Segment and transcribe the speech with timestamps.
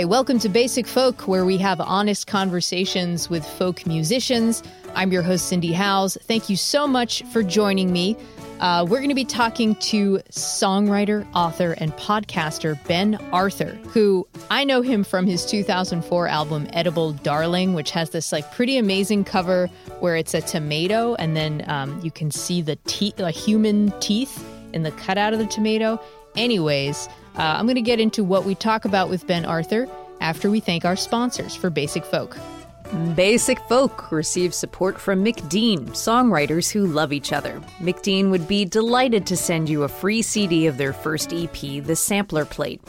[0.00, 4.62] Hi, welcome to Basic Folk, where we have honest conversations with folk musicians.
[4.94, 6.16] I'm your host, Cindy Howes.
[6.22, 8.16] Thank you so much for joining me.
[8.60, 14.64] Uh, we're going to be talking to songwriter, author, and podcaster Ben Arthur, who I
[14.64, 19.66] know him from his 2004 album Edible Darling, which has this like pretty amazing cover
[19.98, 24.42] where it's a tomato and then um, you can see the teeth, like human teeth
[24.72, 26.00] in the cutout of the tomato.
[26.36, 27.06] Anyways,
[27.40, 29.88] uh, I'm going to get into what we talk about with Ben Arthur
[30.20, 32.36] after we thank our sponsors for Basic Folk.
[33.14, 37.58] Basic Folk receives support from McDean, songwriters who love each other.
[37.78, 41.96] McDean would be delighted to send you a free CD of their first EP, The
[41.96, 42.82] Sampler Plate.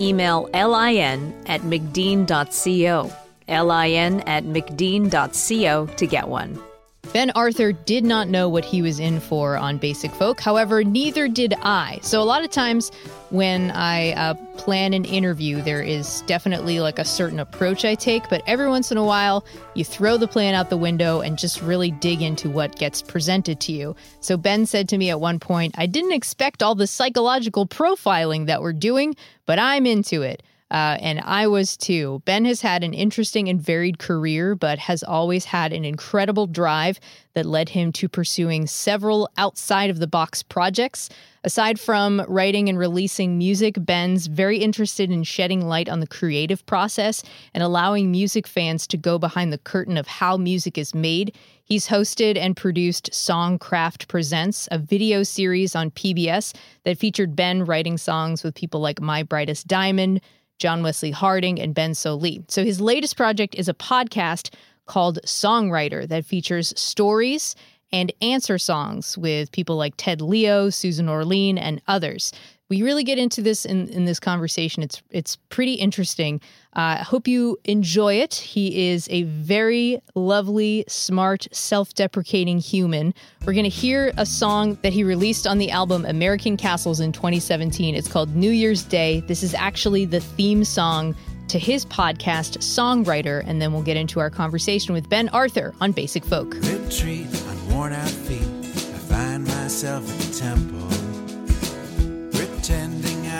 [0.00, 3.12] Email lin at mcdean.co.
[3.46, 6.67] lin at mcdean.co to get one.
[7.12, 10.40] Ben Arthur did not know what he was in for on Basic Folk.
[10.40, 12.00] However, neither did I.
[12.02, 12.90] So, a lot of times
[13.30, 18.28] when I uh, plan an interview, there is definitely like a certain approach I take,
[18.28, 21.62] but every once in a while, you throw the plan out the window and just
[21.62, 23.96] really dig into what gets presented to you.
[24.20, 28.46] So, Ben said to me at one point, I didn't expect all the psychological profiling
[28.46, 29.16] that we're doing,
[29.46, 30.42] but I'm into it.
[30.70, 32.22] Uh, and I was too.
[32.26, 37.00] Ben has had an interesting and varied career, but has always had an incredible drive
[37.32, 41.08] that led him to pursuing several outside of the box projects.
[41.44, 46.66] Aside from writing and releasing music, Ben's very interested in shedding light on the creative
[46.66, 47.22] process
[47.54, 51.34] and allowing music fans to go behind the curtain of how music is made.
[51.62, 56.54] He's hosted and produced Songcraft Presents, a video series on PBS
[56.84, 60.20] that featured Ben writing songs with people like My Brightest Diamond,
[60.58, 62.48] John Wesley Harding, and Ben Sollee.
[62.50, 64.54] So his latest project is a podcast
[64.86, 67.54] called Songwriter that features stories
[67.92, 72.32] and answer songs with people like Ted Leo, Susan Orlean, and others.
[72.68, 74.82] We really get into this in, in this conversation.
[74.82, 76.40] It's it's pretty interesting.
[76.74, 78.34] I uh, hope you enjoy it.
[78.34, 83.14] He is a very lovely, smart, self-deprecating human.
[83.46, 87.94] We're gonna hear a song that he released on the album American Castles in 2017.
[87.94, 89.20] It's called New Year's Day.
[89.20, 91.16] This is actually the theme song
[91.48, 95.92] to his podcast, Songwriter, and then we'll get into our conversation with Ben Arthur on
[95.92, 96.54] Basic Folk.
[96.54, 98.42] On worn out feet.
[98.42, 100.77] I find myself the temple,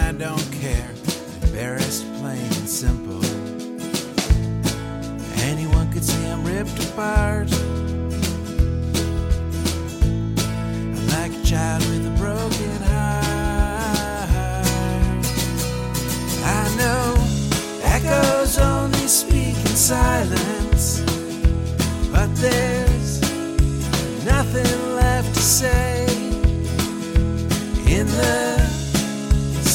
[0.09, 0.91] I don't care,
[1.43, 3.23] embarrassed, plain and simple.
[5.43, 7.53] Anyone could see I'm ripped apart.
[10.95, 14.31] I'm like a child with a broken heart.
[16.43, 17.15] I know
[17.83, 21.03] echoes only speak in silence,
[22.11, 23.21] but there's
[24.25, 26.07] nothing left to say
[27.87, 28.48] in the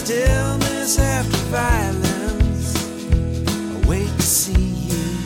[0.06, 2.76] stillness after violence.
[3.46, 5.18] I wait to see you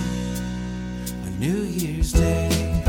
[1.26, 2.84] on New Year's Day.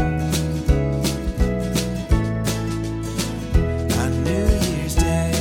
[3.97, 5.33] On New Year's Day.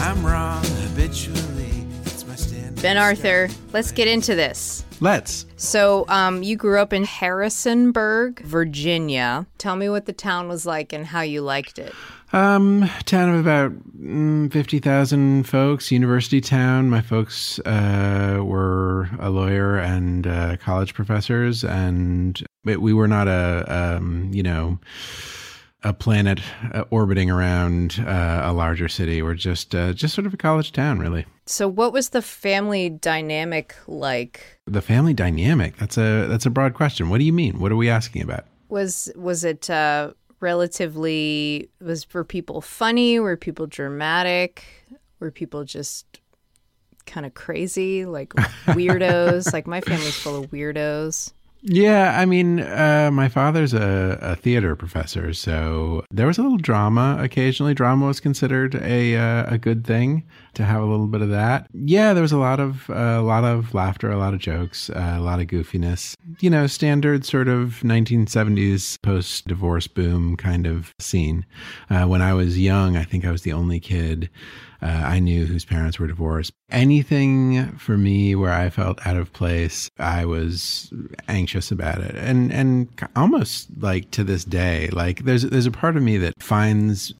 [0.00, 1.86] I'm wrong habitually.
[2.04, 2.82] It's my standard.
[2.82, 4.85] Ben Arthur, let's get into this.
[5.00, 5.46] Let's.
[5.56, 9.46] So, um, you grew up in Harrisonburg, Virginia.
[9.58, 11.94] Tell me what the town was like and how you liked it.
[12.32, 15.92] Um, town of about mm, fifty thousand folks.
[15.92, 16.90] University town.
[16.90, 23.28] My folks uh, were a lawyer and uh, college professors, and we we were not
[23.28, 24.78] a um, you know
[25.86, 26.40] a planet
[26.74, 29.22] uh, orbiting around uh, a larger city.
[29.22, 31.26] We're just uh, just sort of a college town, really.
[31.46, 34.58] So, what was the family dynamic like?
[34.66, 35.76] The family dynamic.
[35.76, 37.08] That's a that's a broad question.
[37.08, 37.60] What do you mean?
[37.60, 38.44] What are we asking about?
[38.68, 43.20] Was was it uh, relatively was were people funny?
[43.20, 44.64] Were people dramatic?
[45.20, 46.20] Were people just
[47.06, 48.30] kind of crazy, like
[48.66, 49.52] weirdos.
[49.52, 51.32] like my family's full of weirdos.
[51.62, 56.58] Yeah, I mean, uh, my father's a, a theater professor, so there was a little
[56.58, 57.74] drama occasionally.
[57.74, 60.22] Drama was considered a uh, a good thing
[60.54, 61.66] to have a little bit of that.
[61.72, 64.90] Yeah, there was a lot of uh, a lot of laughter, a lot of jokes,
[64.90, 66.14] uh, a lot of goofiness.
[66.40, 71.46] You know, standard sort of 1970s post divorce boom kind of scene.
[71.90, 74.30] Uh, when I was young, I think I was the only kid
[74.86, 76.52] uh, I knew whose parents were divorced.
[76.70, 80.92] Anything for me where I felt out of place, I was
[81.28, 85.96] anxious about it, and and almost like to this day, like there's there's a part
[85.96, 87.14] of me that finds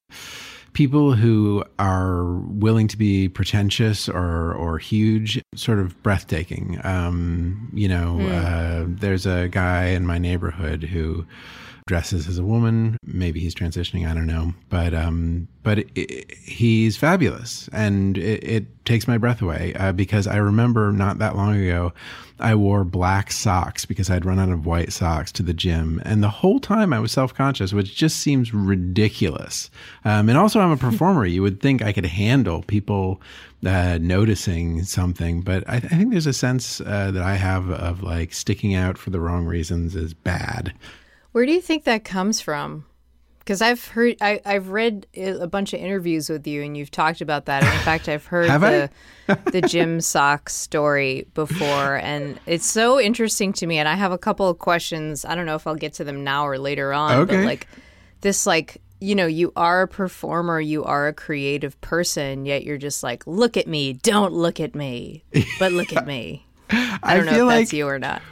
[0.75, 7.89] people who are willing to be pretentious or or huge sort of breathtaking um, you
[7.89, 8.31] know mm.
[8.31, 11.25] uh, there's a guy in my neighborhood who
[11.87, 12.99] dresses as a woman.
[13.05, 14.09] Maybe he's transitioning.
[14.09, 14.55] I don't know.
[14.69, 19.91] But um, but it, it, he's fabulous, and it, it, takes my breath away uh,
[19.91, 21.93] because I remember not that long ago,
[22.39, 26.23] I wore black socks because I'd run out of white socks to the gym, and
[26.23, 29.71] the whole time I was self conscious, which just seems ridiculous.
[30.05, 31.25] Um, and also, I'm a performer.
[31.25, 33.21] You would think I could handle people
[33.65, 38.03] uh, noticing something, but I, I, think there's a sense uh, that I have of
[38.03, 40.75] like sticking out for the wrong reasons is bad.
[41.37, 42.87] Where do you think that comes from?
[43.41, 46.91] Because I've heard, I, have read uh, a bunch of interviews with you, and you've
[46.91, 47.63] talked about that.
[47.63, 48.91] And in fact, I've heard the
[49.53, 53.77] the gym sock story before, and it's so interesting to me.
[53.77, 55.27] And I have a couple of questions.
[55.27, 57.13] I don't know if I'll get to them now or later on.
[57.13, 57.37] Okay.
[57.37, 57.69] But like
[58.23, 62.79] this, like you know, you are a performer, you are a creative person, yet you're
[62.79, 65.23] just like, look at me, don't look at me,
[65.59, 66.47] but look at me.
[66.71, 68.23] I don't know if like, that's you or not.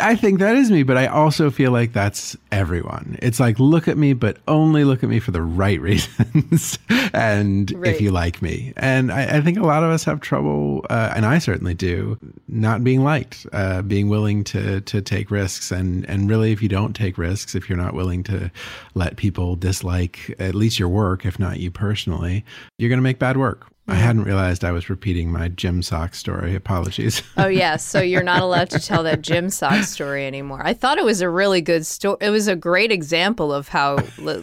[0.00, 3.18] I think that is me, but I also feel like that's everyone.
[3.20, 6.78] It's like, look at me, but only look at me for the right reasons
[7.12, 7.94] and right.
[7.94, 8.72] if you like me.
[8.76, 12.18] And I, I, think a lot of us have trouble, uh, and I certainly do,
[12.48, 15.70] not being liked, uh, being willing to, to take risks.
[15.70, 18.50] And, and really, if you don't take risks, if you're not willing to
[18.94, 22.44] let people dislike at least your work, if not you personally,
[22.78, 23.66] you're going to make bad work.
[23.88, 24.00] I mm-hmm.
[24.00, 26.56] hadn't realized I was repeating my gym sock story.
[26.56, 27.22] Apologies.
[27.36, 30.60] oh yeah, so you're not allowed to tell that gym sock story anymore.
[30.64, 32.16] I thought it was a really good story.
[32.20, 33.98] It was a great example of how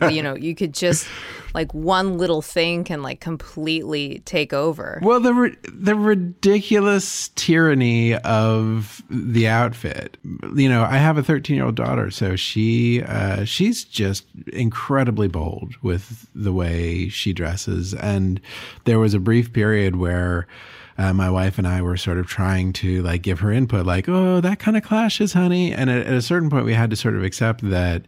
[0.10, 1.08] you know you could just
[1.54, 5.00] like one little thing can like completely take over.
[5.02, 10.18] Well, the the ridiculous tyranny of the outfit.
[10.56, 15.28] You know, I have a 13 year old daughter, so she uh, she's just incredibly
[15.28, 18.42] bold with the way she dresses, and
[18.86, 20.48] there was a brief period where.
[20.96, 24.08] Uh, my wife and I were sort of trying to like give her input, like,
[24.08, 26.96] "Oh, that kind of clashes, honey." And at, at, a certain point, we had to
[26.96, 28.04] sort of accept that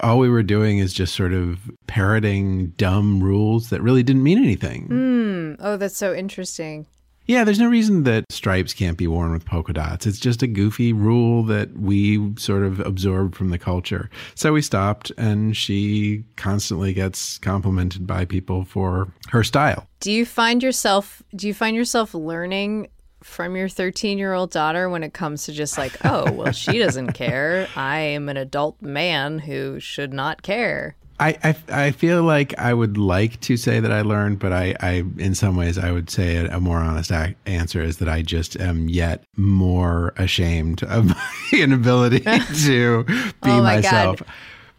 [0.00, 4.38] all we were doing is just sort of parroting dumb rules that really didn't mean
[4.38, 4.88] anything.
[4.88, 5.56] Mm.
[5.60, 6.86] Oh, that's so interesting.
[7.26, 10.06] Yeah, there's no reason that stripes can't be worn with polka dots.
[10.06, 14.10] It's just a goofy rule that we sort of absorbed from the culture.
[14.34, 19.86] So we stopped, and she constantly gets complimented by people for her style.
[20.00, 22.88] Do you find yourself do you find yourself learning
[23.24, 26.78] from your 13 year old daughter when it comes to just like, oh, well, she
[26.78, 27.66] doesn't care.
[27.74, 30.94] I am an adult man who should not care.
[31.18, 31.56] I, I,
[31.86, 35.34] I, feel like I would like to say that I learned, but I, I in
[35.36, 38.56] some ways, I would say a, a more honest a- answer is that I just
[38.58, 42.20] am yet more ashamed of my inability
[42.64, 43.14] to be
[43.44, 44.18] oh my myself.
[44.18, 44.28] God.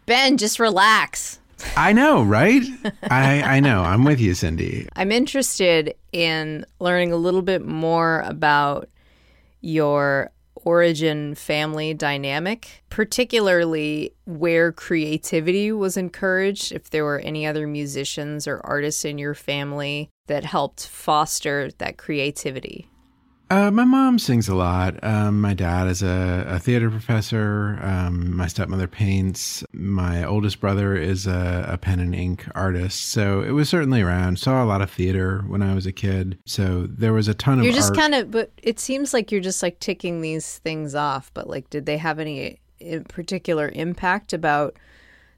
[0.04, 1.40] Ben, just relax.
[1.76, 2.62] I know, right?
[3.02, 3.82] I, I know.
[3.82, 4.88] I'm with you, Cindy.
[4.94, 8.88] I'm interested in learning a little bit more about
[9.60, 18.48] your origin family dynamic, particularly where creativity was encouraged, if there were any other musicians
[18.48, 22.88] or artists in your family that helped foster that creativity.
[23.48, 24.98] Uh, my mom sings a lot.
[25.04, 27.78] Um, my dad is a, a theater professor.
[27.80, 29.62] Um, my stepmother paints.
[29.72, 33.04] My oldest brother is a, a, pen and ink artist.
[33.10, 34.40] So it was certainly around.
[34.40, 36.38] Saw a lot of theater when I was a kid.
[36.44, 37.64] So there was a ton of.
[37.64, 41.30] You're just kind of, but it seems like you're just like ticking these things off.
[41.32, 42.58] But like, did they have any
[43.08, 44.76] particular impact about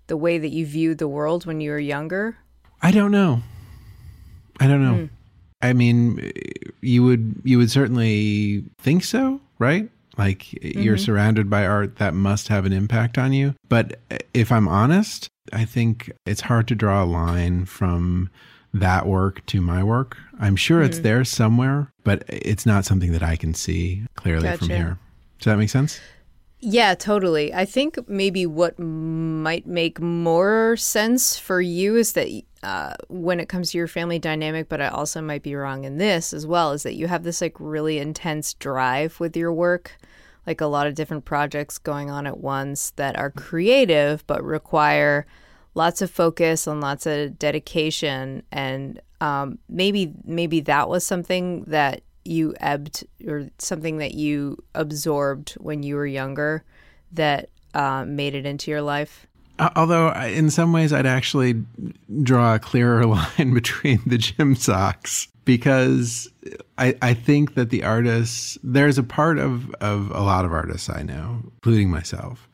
[0.06, 2.38] the way that you viewed the world when you were younger?
[2.80, 3.42] I don't know.
[4.58, 4.94] I don't know.
[4.94, 5.10] Mm.
[5.60, 6.32] I mean,
[6.80, 9.88] you would you would certainly think so, right?
[10.16, 10.80] Like mm-hmm.
[10.80, 13.54] you're surrounded by art that must have an impact on you.
[13.68, 14.00] But
[14.34, 18.28] if I'm honest, I think it's hard to draw a line from
[18.74, 20.16] that work to my work.
[20.38, 20.90] I'm sure mm-hmm.
[20.90, 24.58] it's there somewhere, but it's not something that I can see clearly gotcha.
[24.58, 24.98] from here.
[25.38, 26.00] Does that make sense?
[26.60, 27.54] Yeah, totally.
[27.54, 32.28] I think maybe what might make more sense for you is that
[32.64, 35.98] uh, when it comes to your family dynamic, but I also might be wrong in
[35.98, 39.96] this as well, is that you have this like really intense drive with your work,
[40.48, 45.26] like a lot of different projects going on at once that are creative but require
[45.74, 48.42] lots of focus and lots of dedication.
[48.50, 55.52] And um, maybe maybe that was something that you ebbed or something that you absorbed
[55.52, 56.64] when you were younger
[57.12, 59.26] that uh, made it into your life?
[59.58, 61.64] Uh, Although, in some ways, I'd actually
[62.22, 63.06] draw a clearer
[63.38, 66.30] line between the gym socks because
[66.76, 70.90] I, I think that the artists, there's a part of, of a lot of artists
[70.90, 72.48] I know, including myself,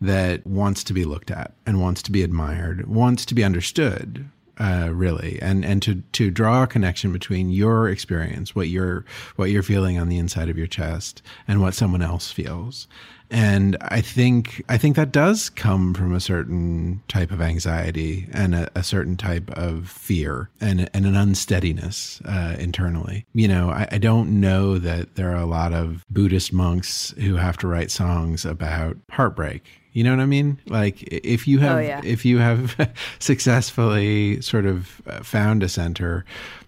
[0.00, 4.28] that wants to be looked at and wants to be admired, wants to be understood,
[4.60, 9.04] uh, really, and and to to draw a connection between your experience, what you're
[9.36, 12.86] what you're feeling on the inside of your chest, and what someone else feels.
[13.30, 18.54] And I think I think that does come from a certain type of anxiety and
[18.54, 23.24] a, a certain type of fear and and an unsteadiness uh, internally.
[23.32, 27.36] You know, I, I don't know that there are a lot of Buddhist monks who
[27.36, 29.62] have to write songs about heartbreak.
[29.92, 30.60] You know what I mean?
[30.66, 32.00] Like if you have Oh, yeah.
[32.04, 32.76] if you have
[33.18, 36.24] successfully sort of uh, found a center,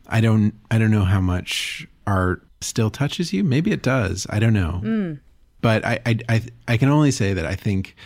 [0.09, 3.45] I don't I don't know how much art still touches you.
[3.45, 4.27] Maybe it does.
[4.31, 5.19] I don't know.
[5.63, 7.97] But I, I I I can only say that I think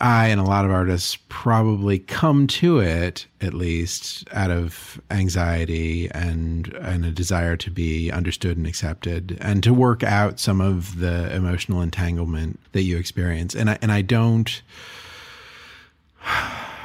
[0.00, 6.10] I and a lot of artists probably come to it at least out of anxiety
[6.12, 11.00] and and a desire to be understood and accepted and to work out some of
[11.00, 13.54] the emotional entanglement that you experience.
[13.54, 14.62] And I and I don't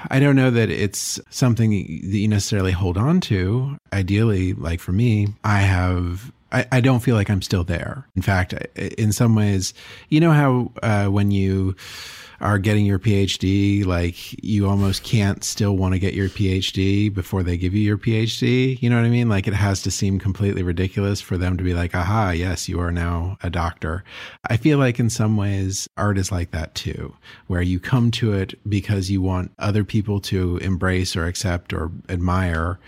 [0.09, 3.77] I don't know that it's something that you necessarily hold on to.
[3.93, 6.31] Ideally, like for me, I have.
[6.55, 8.07] I, I don't feel like I'm still there.
[8.15, 9.73] In fact, in some ways,
[10.07, 11.75] you know how uh, when you
[12.39, 17.43] are getting your PhD, like you almost can't still want to get your PhD before
[17.43, 18.81] they give you your PhD.
[18.81, 19.27] You know what I mean?
[19.27, 22.79] Like it has to seem completely ridiculous for them to be like, aha, yes, you
[22.79, 24.05] are now a doctor.
[24.49, 27.15] I feel like in some ways art is like that too,
[27.47, 31.91] where you come to it because you want other people to embrace or accept or
[32.07, 32.79] admire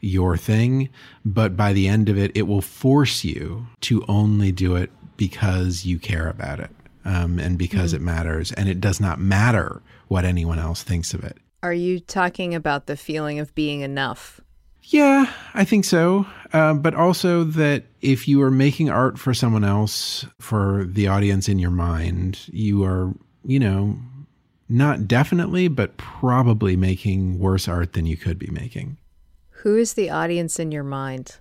[0.00, 0.88] your thing.
[1.24, 5.84] But by the end of it, it will force you to only do it because
[5.84, 6.70] you care about it
[7.04, 8.52] um, and because it matters.
[8.52, 11.38] And it does not matter what anyone else thinks of it.
[11.62, 14.40] Are you talking about the feeling of being enough?
[14.88, 16.26] Yeah, I think so.
[16.52, 21.48] Uh, but also that if you are making art for someone else, for the audience
[21.48, 23.12] in your mind, you are,
[23.44, 23.98] you know,
[24.68, 28.96] not definitely, but probably making worse art than you could be making.
[29.62, 31.36] Who is the audience in your mind?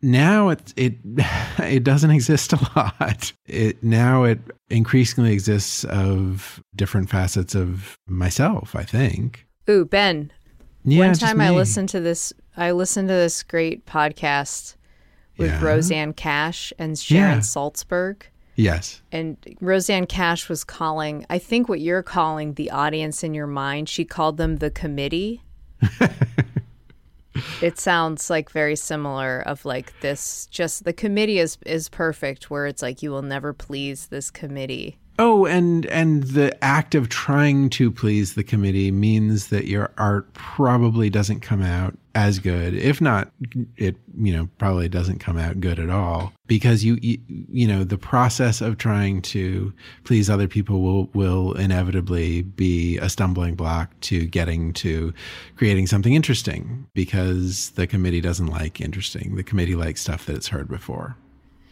[0.00, 0.94] now it it
[1.58, 3.32] it doesn't exist a lot.
[3.46, 4.38] It now it
[4.70, 8.76] increasingly exists of different facets of myself.
[8.76, 9.46] I think.
[9.68, 10.30] Ooh, Ben.
[10.84, 14.76] Yeah, One time I listened to this I listened to this great podcast
[15.36, 15.64] with Yeah.
[15.64, 17.40] Rosanne Cash and Sharon Yeah.
[17.40, 18.22] Salzberg.
[18.54, 19.02] Yes.
[19.12, 23.88] And Rosanne Cash was calling, I think what you're calling the audience in your mind,
[23.88, 25.42] she called them the committee.
[27.62, 32.66] it sounds like very similar of like this just the committee is is perfect where
[32.66, 34.98] it's like you will never please this committee.
[35.20, 40.32] Oh, and and the act of trying to please the committee means that your art
[40.32, 42.74] probably doesn't come out as good.
[42.74, 43.30] If not,
[43.76, 47.96] it you know probably doesn't come out good at all because you you, know the
[47.96, 49.72] process of trying to
[50.02, 55.14] please other people will will inevitably be a stumbling block to getting to
[55.56, 59.36] creating something interesting because the committee doesn't like interesting.
[59.36, 61.16] The committee likes stuff that it's heard before.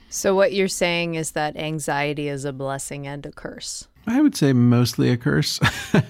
[0.08, 3.88] So what you're saying is that anxiety is a blessing and a curse.
[4.06, 5.60] I would say mostly a curse.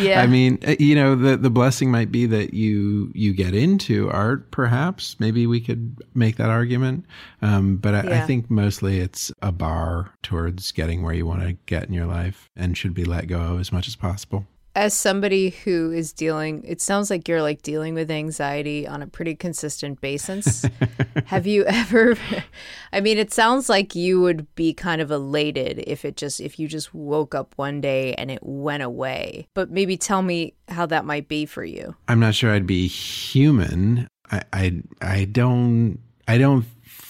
[0.00, 0.22] Yeah.
[0.22, 4.08] I mean, uh, you know, the the blessing might be that you you get into
[4.10, 4.50] art.
[4.50, 7.04] Perhaps maybe we could make that argument.
[7.42, 11.54] Um, but I, I think mostly it's a bar towards getting where you want to
[11.66, 14.46] get in your life, and should be let go of as much as possible.
[14.74, 19.06] As somebody who is dealing it sounds like you're like dealing with anxiety on a
[19.06, 20.64] pretty consistent basis.
[21.26, 22.16] Have you ever
[22.92, 26.58] i mean it sounds like you would be kind of elated if it just if
[26.58, 29.46] you just woke up one day and it went away.
[29.54, 31.94] But maybe tell me how that might be for you.
[32.08, 34.08] I'm not sure I'd be human.
[34.30, 36.64] I I, I don't I don't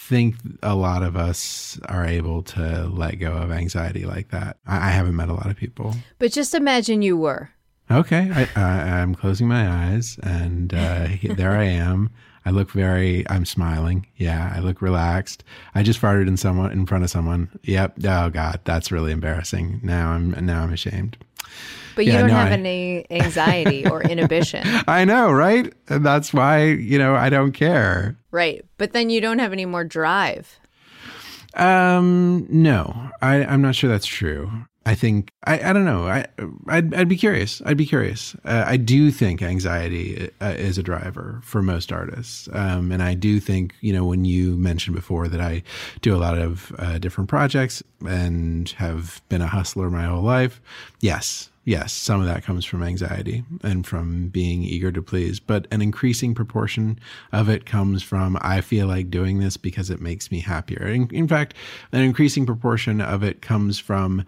[0.08, 4.56] think a lot of us are able to let go of anxiety like that.
[4.66, 5.94] I, I haven't met a lot of people.
[6.18, 7.50] but just imagine you were
[7.90, 12.10] Okay, I, I, I'm closing my eyes, and uh, there I am.
[12.46, 13.28] I look very.
[13.28, 14.06] I'm smiling.
[14.16, 15.44] Yeah, I look relaxed.
[15.74, 17.50] I just farted in someone in front of someone.
[17.64, 17.98] Yep.
[18.04, 19.80] Oh God, that's really embarrassing.
[19.82, 21.18] Now I'm now I'm ashamed.
[21.94, 24.62] But you don't no, have I- any anxiety or inhibition.
[24.88, 25.70] I know, right?
[25.88, 28.16] And that's why you know I don't care.
[28.32, 28.64] Right.
[28.78, 30.58] But then you don't have any more drive.
[31.54, 34.50] Um, no, I, I'm not sure that's true.
[34.84, 36.06] I think I, I don't know.
[36.08, 36.26] I
[36.68, 37.62] I'd, I'd be curious.
[37.64, 38.34] I'd be curious.
[38.44, 43.14] Uh, I do think anxiety uh, is a driver for most artists, um, and I
[43.14, 45.62] do think you know when you mentioned before that I
[46.00, 50.60] do a lot of uh, different projects and have been a hustler my whole life.
[51.00, 55.66] Yes, yes, some of that comes from anxiety and from being eager to please, but
[55.70, 56.98] an increasing proportion
[57.32, 60.86] of it comes from I feel like doing this because it makes me happier.
[60.86, 61.54] In, in fact,
[61.92, 64.24] an increasing proportion of it comes from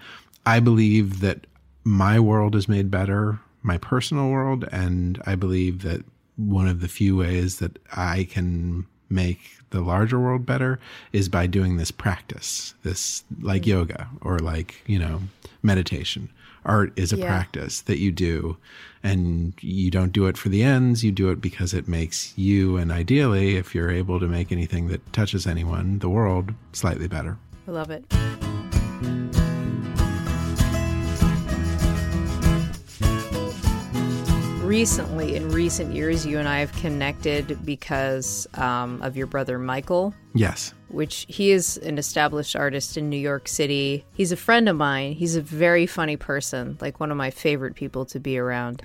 [0.46, 1.46] I believe that
[1.84, 6.04] my world is made better, my personal world, and I believe that
[6.36, 10.78] one of the few ways that I can make the larger world better
[11.12, 13.68] is by doing this practice, this like mm.
[13.68, 15.22] yoga or like, you know,
[15.62, 16.30] meditation.
[16.64, 17.26] Art is a Yeah.
[17.26, 18.56] practice that you do,
[19.02, 21.04] and you don't do it for the ends.
[21.04, 24.88] You do it because it makes you, and ideally, if you're able to make anything
[24.88, 27.36] that touches anyone, the world slightly better.
[27.68, 28.04] I love it.
[34.62, 40.14] Recently, in recent years, you and I have connected because um, of your brother Michael,
[40.34, 40.72] Yes.
[40.94, 44.04] Which he is an established artist in New York City.
[44.14, 45.12] He's a friend of mine.
[45.12, 48.82] He's a very funny person, like one of my favorite people to be around.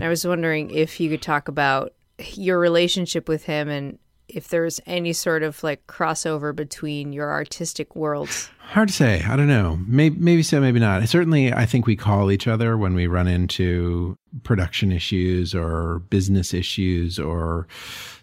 [0.00, 1.94] I was wondering if you could talk about
[2.34, 7.96] your relationship with him and if there's any sort of like crossover between your artistic
[7.96, 8.50] worlds.
[8.68, 9.24] Hard to say.
[9.26, 9.78] I don't know.
[9.86, 11.08] Maybe, maybe so, maybe not.
[11.08, 16.52] Certainly, I think we call each other when we run into production issues or business
[16.52, 17.66] issues or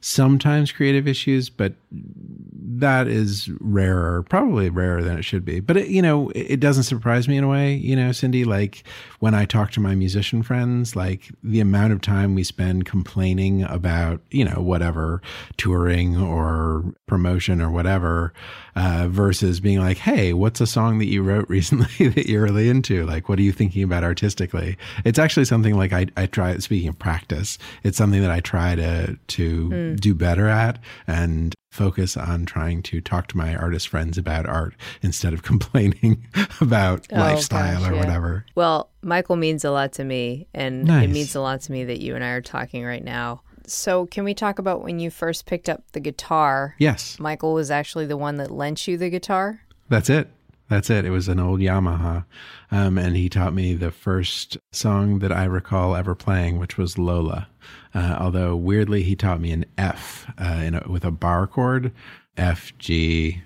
[0.01, 5.59] sometimes creative issues, but that is rarer, probably rarer than it should be.
[5.59, 7.73] But it, you know, it, doesn't surprise me in a way.
[7.73, 8.83] You know, Cindy, like
[9.21, 13.63] when I talk to my musician friends, like the amount of time we spend complaining
[13.63, 15.23] about, you know, whatever
[15.57, 18.31] touring or promotion or whatever,
[18.75, 22.69] uh, versus being like, hey, what's a song that you wrote recently that you're really
[22.69, 23.05] into?
[23.05, 24.77] Like, what are you thinking about artistically?
[25.03, 28.75] It's actually something like I, I try, speaking of practice, it's something that I try
[28.75, 34.17] to, to do better at and focus on trying to talk to my artist friends
[34.17, 36.25] about art instead of complaining
[36.61, 37.99] about Oh, lifestyle gosh, or yeah.
[37.99, 38.45] whatever.
[38.55, 41.03] Well, Michael means a lot to me, and Nice.
[41.05, 43.41] it means a lot to me that you and I are talking right now.
[43.69, 46.75] So, can we talk about when you first picked up the guitar?
[46.77, 49.61] Yes, Michael was actually the one that lent you the guitar.
[49.89, 50.29] that's it.
[50.67, 51.05] That's it.
[51.05, 52.25] It was an old Yamaha.
[52.71, 56.97] Um, and he taught me the first song that I recall ever playing, which was
[56.97, 57.47] Lola.
[57.93, 61.91] Uh, although weirdly, he taught me an F uh, in a, with a bar chord
[62.35, 63.43] F, G,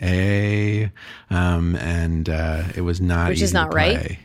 [0.00, 0.90] A.
[1.28, 4.18] Um, and uh, it was not Which is not right?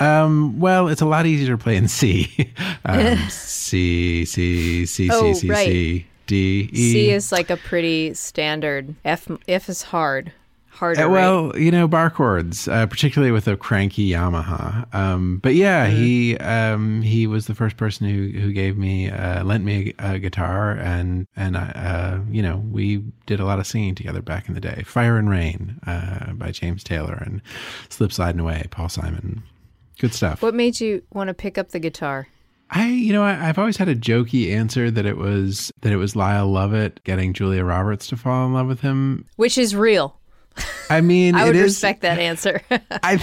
[0.00, 2.52] Um, well, it's a lot easier to play in C.
[2.84, 5.66] um, C, C, C, C, Oh, C, right.
[5.66, 6.92] C, D, E.
[6.92, 8.94] C is like a pretty standard.
[9.04, 10.32] F F is hard,
[10.70, 11.00] harder.
[11.02, 11.10] Uh, right?
[11.12, 14.92] well, you know, bar chords, uh, particularly with a cranky Yamaha.
[14.94, 15.96] Um, but yeah, Mm-hmm.
[15.96, 20.12] he um, he was the first person who who gave me uh, lent me a,
[20.14, 24.22] a guitar, and and I, uh, you know, we did a lot of singing together
[24.22, 24.82] back in the day.
[24.86, 27.42] Fire and Rain uh, by James Taylor and
[27.88, 29.42] Slip Sliding Away, Paul Simon.
[30.00, 30.42] Good stuff.
[30.42, 32.26] what made you want to pick up the guitar?
[32.70, 35.96] I, you know, I, I've always had a jokey answer that it was that it
[35.96, 39.26] was Lyle Lovett getting Julia Roberts to fall in love with him.
[39.36, 40.16] Which is real.
[40.88, 42.62] I mean, I would it is- respect that answer.
[43.02, 43.18] I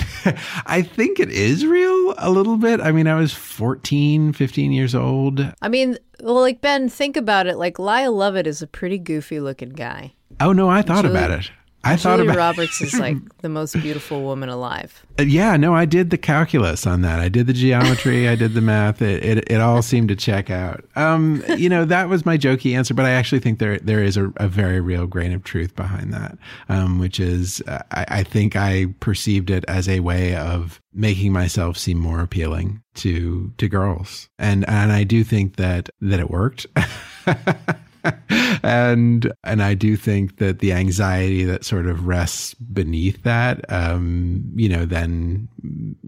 [0.66, 2.82] I think it is real a little bit.
[2.82, 5.40] I mean, I was 14, 15 years old.
[5.62, 7.58] I mean, well, like Ben, think about it.
[7.58, 10.14] Like Lyle Lovett is a pretty goofy looking guy.
[10.42, 11.52] Oh no, I thought Julia- about it.
[11.88, 15.06] I thought Julia about Roberts is like the most beautiful woman alive.
[15.20, 17.20] Uh, Yeah, no, I did the calculus on that.
[17.20, 19.02] I did the geometry, I did the math.
[19.02, 20.84] It, it it all seemed to check out.
[20.96, 24.18] Um, you know, that was my jokey answer, but I actually think there there is
[24.18, 26.38] a, a very real grain of truth behind that,
[26.70, 31.32] um, which is uh, I, I think I perceived it as a way of making
[31.32, 36.30] myself seem more appealing to to girls, and and I do think that that it
[36.30, 36.66] worked.
[38.64, 44.52] and and I do think that the anxiety that sort of rests beneath that, um,
[44.56, 45.48] you know, then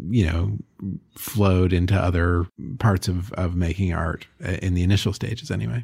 [0.09, 0.57] you know,
[1.15, 2.45] flowed into other
[2.79, 5.83] parts of of making art uh, in the initial stages, anyway.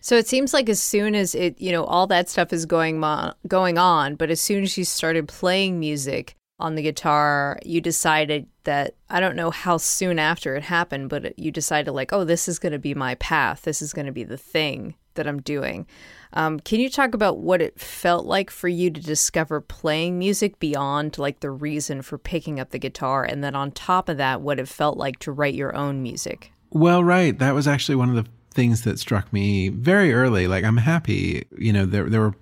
[0.00, 3.02] So it seems like as soon as it, you know, all that stuff is going
[3.46, 8.46] going on, but as soon as you started playing music on the guitar, you decided
[8.64, 12.48] that I don't know how soon after it happened, but you decided like, oh, this
[12.48, 13.62] is going to be my path.
[13.62, 15.86] This is going to be the thing that I'm doing.
[16.32, 20.58] Um, can you talk about what it felt like for you to discover playing music
[20.58, 24.40] beyond like the reason for picking up the guitar, and then on top of that,
[24.40, 26.52] what it felt like to write your own music?
[26.70, 27.38] Well, right.
[27.38, 30.46] That was actually one of the things that struck me very early.
[30.48, 32.34] Like, I'm happy, you know, there, there were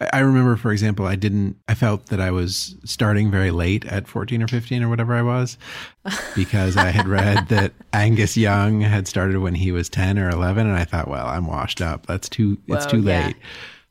[0.00, 3.84] I- I remember, for example, I didn't, I felt that I was starting very late
[3.86, 5.58] at 14 or 15 or whatever I was
[6.34, 10.66] because I had read that Angus Young had started when he was 10 or 11.
[10.66, 12.06] And I thought, well, I'm washed up.
[12.06, 13.26] That's too, it's Whoa, too yeah.
[13.26, 13.36] late.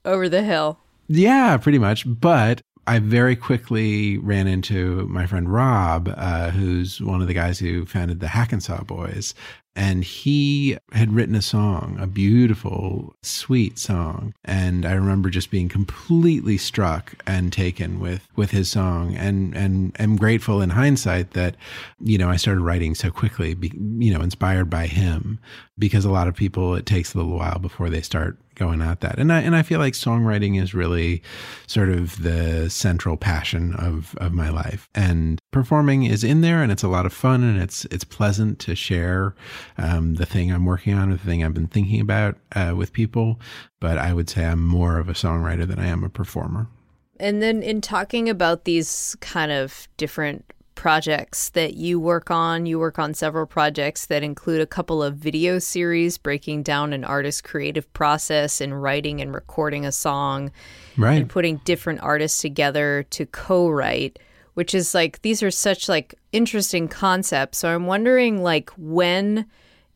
[0.05, 0.79] Over the hill.
[1.07, 2.05] Yeah, pretty much.
[2.07, 7.59] But I very quickly ran into my friend Rob, uh, who's one of the guys
[7.59, 9.35] who founded the Hackensaw Boys.
[9.75, 14.33] And he had written a song, a beautiful, sweet song.
[14.43, 19.95] And I remember just being completely struck and taken with, with his song and, and
[19.99, 21.55] am grateful in hindsight that,
[21.99, 25.39] you know, I started writing so quickly, you know, inspired by him
[25.79, 29.01] because a lot of people, it takes a little while before they start going at
[29.01, 29.17] that.
[29.17, 31.23] And I and I feel like songwriting is really
[31.65, 34.87] sort of the central passion of of my life.
[34.93, 38.59] And performing is in there, and it's a lot of fun, and it's it's pleasant
[38.59, 39.33] to share
[39.79, 42.93] um, the thing I'm working on, or the thing I've been thinking about uh, with
[42.93, 43.39] people.
[43.79, 46.67] But I would say I'm more of a songwriter than I am a performer.
[47.19, 50.45] And then in talking about these kind of different
[50.81, 55.15] projects that you work on, you work on several projects that include a couple of
[55.15, 60.51] video series breaking down an artist's creative process in writing and recording a song
[60.97, 61.21] Right.
[61.21, 64.17] and putting different artists together to co-write
[64.55, 67.59] which is like these are such like interesting concepts.
[67.59, 69.45] So i'm wondering like when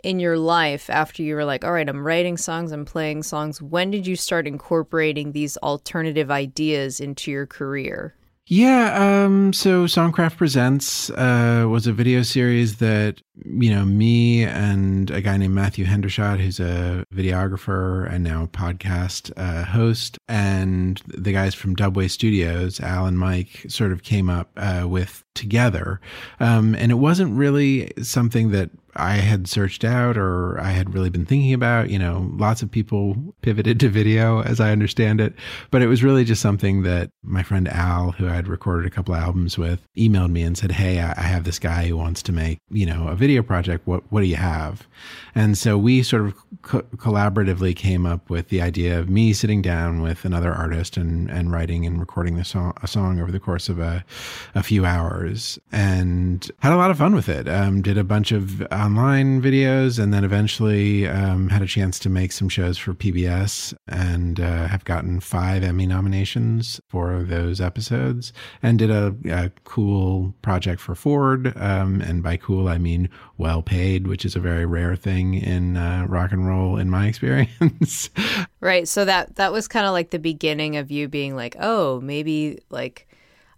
[0.04, 3.60] in your life after you were like all right i'm writing songs i'm playing songs
[3.60, 8.14] when did you start incorporating these alternative ideas into your career
[8.48, 15.10] Yeah, um, so Songcraft Presents uh, was a video series that, you know, me and
[15.10, 21.32] a guy named Matthew Hendershot, who's a videographer and now podcast uh, host, and the
[21.32, 26.00] guys from Dubway Studios, Al and Mike, sort of came up uh, with together.
[26.40, 31.10] Um, and it wasn't really something that I had searched out or I had really
[31.10, 31.90] been thinking about.
[31.90, 35.34] You know, lots of people pivoted to video as I understand it,
[35.72, 39.16] but it was really just something that my friend Al, who I'd recorded a couple
[39.16, 42.32] albums with, emailed me and said, Hey, I I have this guy who wants to
[42.32, 43.88] make, you know, a video project.
[43.88, 44.88] What, what do you have?
[45.34, 49.64] And so we sort of co- collaboratively came up with the idea of me sitting
[49.64, 53.70] down with another artist and, and writing and recording song, a song over the course
[53.70, 54.06] of a,
[54.54, 57.48] a few hours and had a lot of fun with it.
[57.50, 62.08] Um, did a bunch of online videos and then eventually um, had a chance to
[62.08, 68.32] make some shows for PBS and uh, have gotten five Emmy nominations for those episodes
[68.62, 71.52] and did a, a cool project for Ford.
[71.58, 75.78] Um, and by cool, I mean well paid, which is a very rare thing in
[75.78, 78.12] uh, rock and roll in my experience.
[78.60, 78.88] Right.
[78.88, 82.60] So that that was kind of like the beginning of you being like, oh, maybe
[82.70, 83.08] like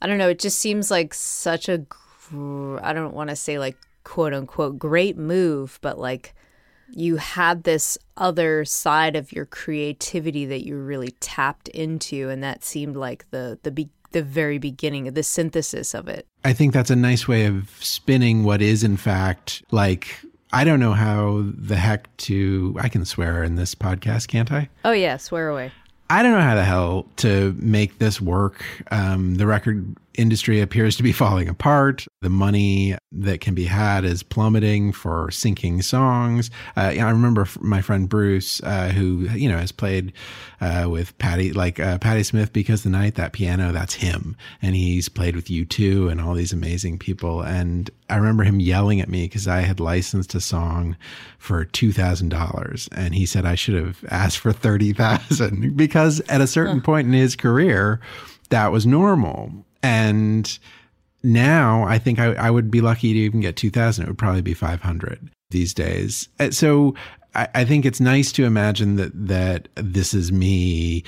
[0.01, 0.29] I don't know.
[0.29, 1.85] It just seems like such a
[2.33, 6.33] I don't want to say like quote unquote great move, but like
[6.93, 12.63] you had this other side of your creativity that you really tapped into, and that
[12.63, 16.25] seemed like the the be- the very beginning, of the synthesis of it.
[16.45, 20.07] I think that's a nice way of spinning what is, in fact, like,
[20.53, 24.69] I don't know how the heck to, I can swear in this podcast, can't I?
[24.85, 25.73] Oh yeah, swear away.
[26.09, 28.63] I don't know how the hell to make this work.
[28.91, 32.05] Um, the record industry appears to be falling apart.
[32.21, 36.49] The money that can be had is plummeting for sinking songs.
[36.75, 40.11] Uh, I remember my friend Bruce, uh, who you know has played
[40.59, 44.75] uh, with Patti, like uh, Patti Smith, because the night that piano, that's him, and
[44.75, 47.41] he's played with you too, and all these amazing people.
[47.41, 50.97] And I remember him yelling at me because I had licensed a song
[51.37, 55.96] for two thousand dollars, and he said I should have asked for thirty thousand because
[55.97, 57.99] at a certain point in his career,
[58.49, 59.51] that was normal.
[59.83, 60.57] And
[61.23, 64.03] now I think I, I would be lucky to even get 2000.
[64.03, 66.29] It would probably be 500 these days.
[66.39, 66.95] Uh, So
[67.35, 71.03] I, think it's nice to imagine that, that this is me,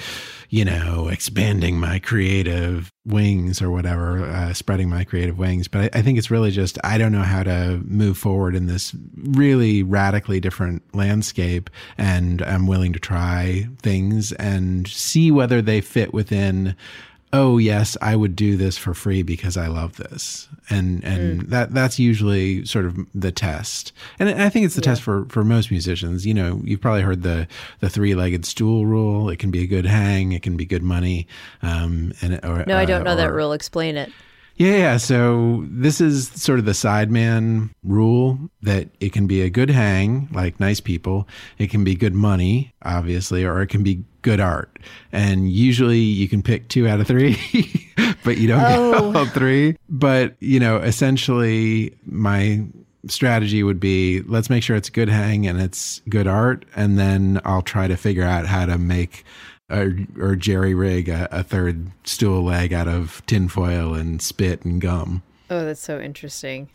[0.49, 5.67] you know, expanding my creative wings or whatever, uh, spreading my creative wings.
[5.67, 8.67] But I, I think it's really just, I don't know how to move forward in
[8.67, 11.69] this really radically different landscape.
[11.97, 16.75] And I'm willing to try things and see whether they fit within
[17.31, 21.73] oh yes i would do this for free because i love this and and that
[21.73, 25.69] that's usually sort of the test and i think it's the test for for most
[25.69, 27.47] musicians you know you've probably heard the
[27.79, 31.27] the three-legged stool rule it can be a good hang it can be good money
[31.61, 33.53] um and or, No, I don't uh, know that rule.
[33.53, 34.11] Explain it.
[34.55, 34.97] Yeah, yeah.
[34.97, 40.27] So this is sort of the sideman rule that it can be a good hang,
[40.33, 41.27] like nice people.
[41.57, 44.79] It can be good money, obviously, or it can be good art.
[45.11, 47.37] And usually you can pick two out of three,
[48.23, 49.11] but you don't Oh.
[49.11, 49.75] get all three.
[49.89, 52.65] But, you know, essentially my
[53.07, 56.65] strategy would be let's make sure it's good hang and it's good art.
[56.75, 59.23] And then I'll try to figure out how to make
[59.71, 64.81] or, or jerry rig a, a third stool leg out of tinfoil and spit and
[64.81, 65.23] gum.
[65.49, 66.69] Oh, that's so interesting.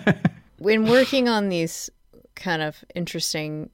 [0.58, 1.90] when working on these
[2.34, 3.70] kind of interesting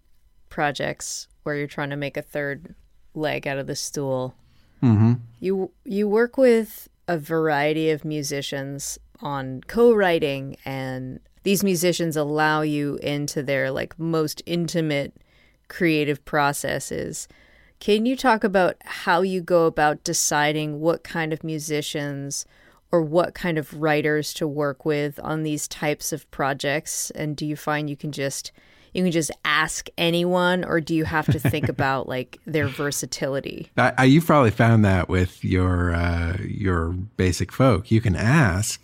[0.49, 2.75] projects where you're trying to make a third
[3.15, 4.35] leg out of the stool,
[4.83, 5.15] mm-hmm.
[5.41, 12.97] you you work with a variety of musicians on co-writing and these musicians allow you
[13.03, 15.15] into their like most intimate
[15.69, 17.29] creative processes.
[17.79, 22.45] Can you talk about how you go about deciding what kind of musicians
[22.93, 27.11] or what kind of writers to work with on these types of projects?
[27.13, 28.53] And do you find you can just
[28.93, 33.71] you can just ask anyone or do you have to think about like their versatility?
[33.77, 37.91] I, I, you've probably found that with your uh, your basic folk.
[37.91, 38.83] You can ask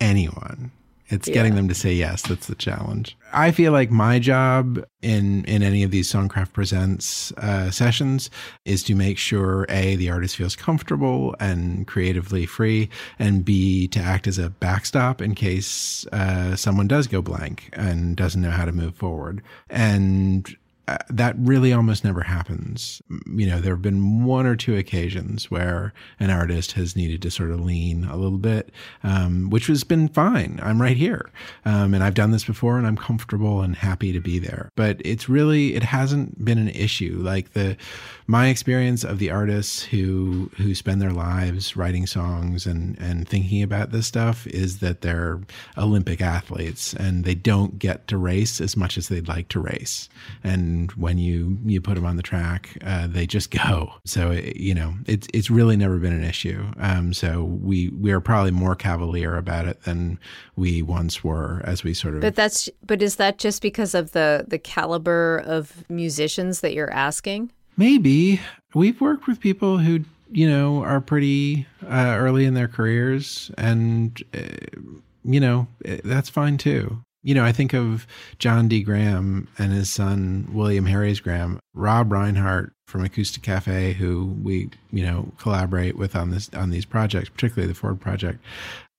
[0.00, 0.70] anyone.
[1.08, 2.22] It's getting them to say yes.
[2.22, 3.16] That's the challenge.
[3.32, 8.30] I feel like my job in in any of these Songcraft Presents uh, sessions
[8.64, 12.88] is to make sure a the artist feels comfortable and creatively free,
[13.18, 18.16] and b to act as a backstop in case uh, someone does go blank and
[18.16, 19.42] doesn't know how to move forward.
[19.68, 23.00] And uh, that really almost never happens.
[23.26, 27.30] You know, there have been one or two occasions where an artist has needed to
[27.30, 28.70] sort of lean a little bit,
[29.02, 30.60] um, which has been fine.
[30.62, 31.30] I'm right here.
[31.64, 34.70] Um, and I've done this before and I'm comfortable and happy to be there.
[34.76, 37.18] But it's really, it hasn't been an issue.
[37.18, 37.78] Like the,
[38.26, 43.62] my experience of the artists who, who spend their lives writing songs and, and thinking
[43.62, 45.40] about this stuff is that they're
[45.78, 50.10] Olympic athletes and they don't get to race as much as they'd like to race.
[50.42, 53.94] And when you you put them on the track, uh, they just go.
[54.04, 56.64] So it, you know, it's it's really never been an issue.
[56.78, 60.18] Um, so we we are probably more cavalier about it than
[60.56, 62.20] we once were, as we sort of.
[62.20, 66.92] But that's but is that just because of the the caliber of musicians that you're
[66.92, 67.50] asking?
[67.76, 68.40] Maybe
[68.74, 74.22] we've worked with people who you know are pretty uh, early in their careers, and
[74.34, 74.40] uh,
[75.24, 75.66] you know
[76.04, 77.00] that's fine too.
[77.24, 78.06] You know, I think of
[78.38, 78.82] John D.
[78.82, 85.04] Graham and his son William Harries Graham, Rob Reinhart from Acoustic Cafe, who we you
[85.04, 88.44] know collaborate with on this on these projects, particularly the Ford project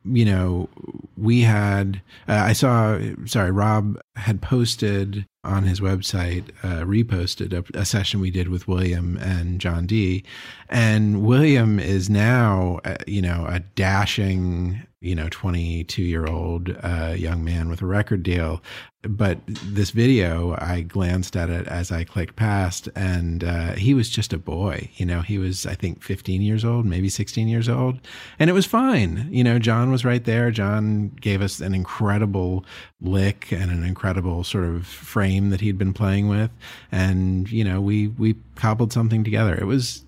[0.06, 0.70] you know,
[1.18, 7.80] we had, uh, I saw, sorry, Rob had posted on his website, uh, reposted a,
[7.80, 10.24] a, session we did with William and John D.
[10.70, 17.14] And William is now, uh, you know, a dashing, you know, 22 year old uh,
[17.16, 18.62] young man with a record deal.
[19.08, 24.10] But this video, I glanced at it as I clicked past, and uh, he was
[24.10, 24.90] just a boy.
[24.96, 28.00] You know, he was, I think, 15 years old, maybe 16 years old.
[28.40, 29.28] And it was fine.
[29.32, 30.52] You know, John was right there.
[30.52, 32.66] John gave us an incredible
[33.02, 36.52] lick and an incredible sort of frame that he'd been playing with.
[36.92, 39.56] And, you know, we, we cobbled something together.
[39.56, 40.04] It was,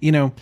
[0.00, 0.32] you know,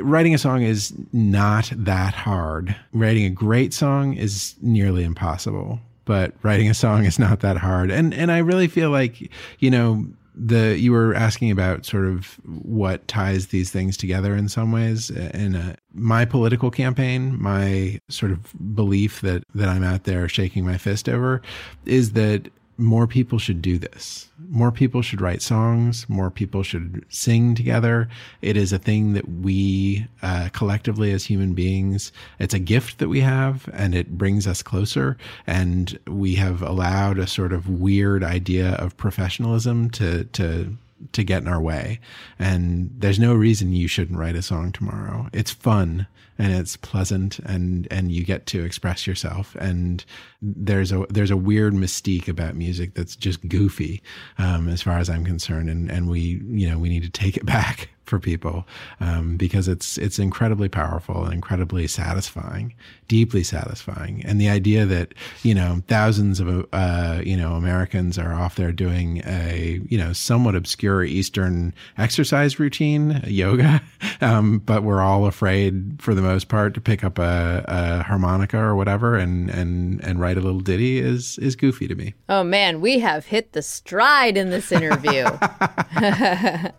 [0.00, 2.74] writing a song is not that hard.
[2.92, 7.90] Writing a great song is nearly impossible, but writing a song is not that hard.
[7.90, 12.38] And and I really feel like, you know, the you were asking about sort of
[12.46, 18.32] what ties these things together in some ways in a, my political campaign my sort
[18.32, 21.42] of belief that that I'm out there shaking my fist over
[21.84, 24.28] is that more people should do this.
[24.48, 26.08] More people should write songs.
[26.08, 28.08] More people should sing together.
[28.40, 33.08] It is a thing that we uh, collectively as human beings, it's a gift that
[33.08, 35.16] we have and it brings us closer.
[35.46, 40.76] And we have allowed a sort of weird idea of professionalism to, to,
[41.12, 42.00] to get in our way.
[42.38, 45.28] And there's no reason you shouldn't write a song tomorrow.
[45.32, 46.06] It's fun
[46.38, 50.04] and it's pleasant and and you get to express yourself and
[50.42, 54.02] there's a there's a weird mystique about music that's just goofy
[54.38, 57.36] um, as far as I'm concerned and and we you know we need to take
[57.36, 58.66] it back for people
[59.00, 62.74] um, because it's it's incredibly powerful and incredibly satisfying,
[63.08, 64.22] deeply satisfying.
[64.26, 68.72] And the idea that you know thousands of uh, you know Americans are off there
[68.72, 73.80] doing a you know somewhat obscure Eastern exercise routine, yoga,
[74.20, 78.58] um, but we're all afraid for the most part to pick up a, a harmonica
[78.58, 82.14] or whatever and and and write write a little ditty is is goofy to me.
[82.28, 85.24] Oh man, we have hit the stride in this interview.
[86.00, 86.70] yeah,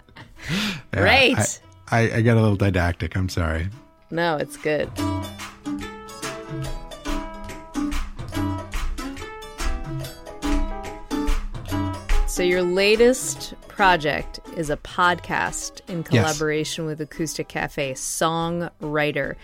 [0.91, 1.37] Great.
[1.37, 3.15] I, I, I got a little didactic.
[3.15, 3.69] I'm sorry.
[4.09, 4.89] No, it's good.
[12.27, 16.89] So, your latest project is a podcast in collaboration yes.
[16.89, 19.35] with Acoustic Cafe Songwriter.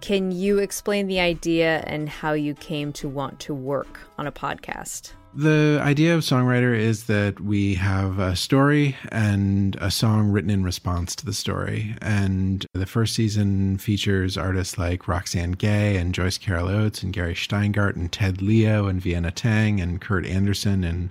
[0.00, 4.32] Can you explain the idea and how you came to want to work on a
[4.32, 5.12] podcast?
[5.32, 10.64] The idea of songwriter is that we have a story and a song written in
[10.64, 11.94] response to the story.
[12.02, 17.34] And the first season features artists like Roxane Gay and Joyce Carol Oates and Gary
[17.34, 21.10] Shteyngart and Ted Leo and Vienna Teng and Kurt Andersen and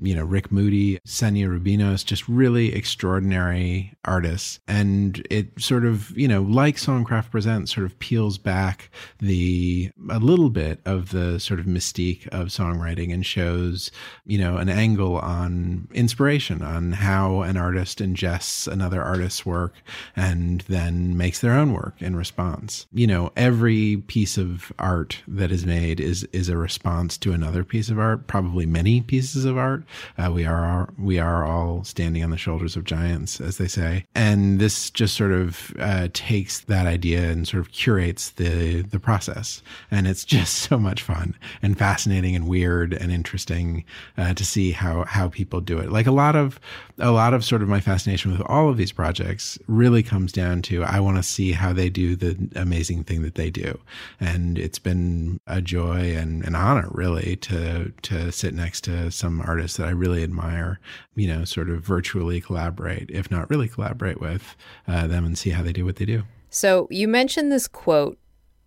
[0.00, 4.60] you know Rick Moody, Xenia Rubinos, just really extraordinary artists.
[4.66, 10.18] And it sort of you know like Songcraft Presents sort of peels back the a
[10.18, 13.90] little bit of the sort of mystique of songwriting and shows
[14.24, 19.74] you know an angle on inspiration on how an artist ingests another artist's work
[20.16, 22.86] and then makes their own work in response.
[22.92, 27.64] You know every piece of art that is made is is a response to another
[27.64, 29.84] piece of art, probably many pieces of art.
[30.18, 34.04] Uh, we are we are all standing on the shoulders of giants, as they say,
[34.14, 39.00] and this just sort of uh, takes that idea and sort of curates the the
[39.00, 43.84] process, and it's just so much fun and fascinating and weird and interesting
[44.16, 45.90] uh, to see how how people do it.
[45.90, 46.60] Like a lot of
[46.98, 50.62] a lot of sort of my fascination with all of these projects really comes down
[50.62, 53.78] to I want to see how they do the amazing thing that they do,
[54.20, 59.40] and it's been a joy and an honor really to to sit next to some
[59.40, 60.78] artists that I really admire,
[61.14, 65.50] you know, sort of virtually collaborate, if not really collaborate with uh, them and see
[65.50, 66.24] how they do what they do.
[66.50, 68.18] So, you mentioned this quote.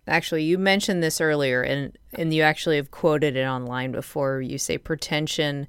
[0.05, 4.41] Actually, you mentioned this earlier, and, and you actually have quoted it online before.
[4.41, 5.67] You say, pretension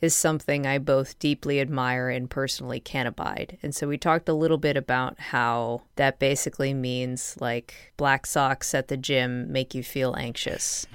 [0.00, 3.58] is something I both deeply admire and personally can't abide.
[3.62, 8.74] And so we talked a little bit about how that basically means like black socks
[8.74, 10.86] at the gym make you feel anxious.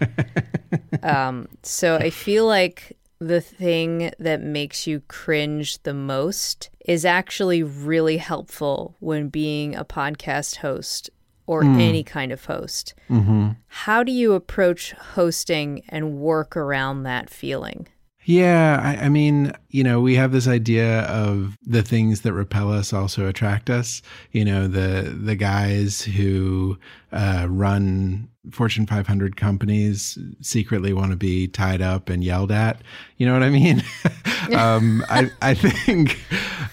[1.04, 7.62] um, so I feel like the thing that makes you cringe the most is actually
[7.62, 11.12] really helpful when being a podcast host
[11.46, 11.80] or mm.
[11.80, 12.96] any kind of host.
[13.12, 13.50] Mm-hmm.
[13.68, 17.88] How do you approach hosting and work around that feeling?
[18.24, 22.72] Yeah, I, I mean, you know, we have this idea of the things that repel
[22.72, 24.02] us also attract us.
[24.32, 26.78] You know, the the guys who
[27.12, 32.82] uh, run Fortune 500 companies secretly want to be tied up and yelled at.
[33.18, 33.84] You know what I mean?
[34.58, 36.20] um, I I think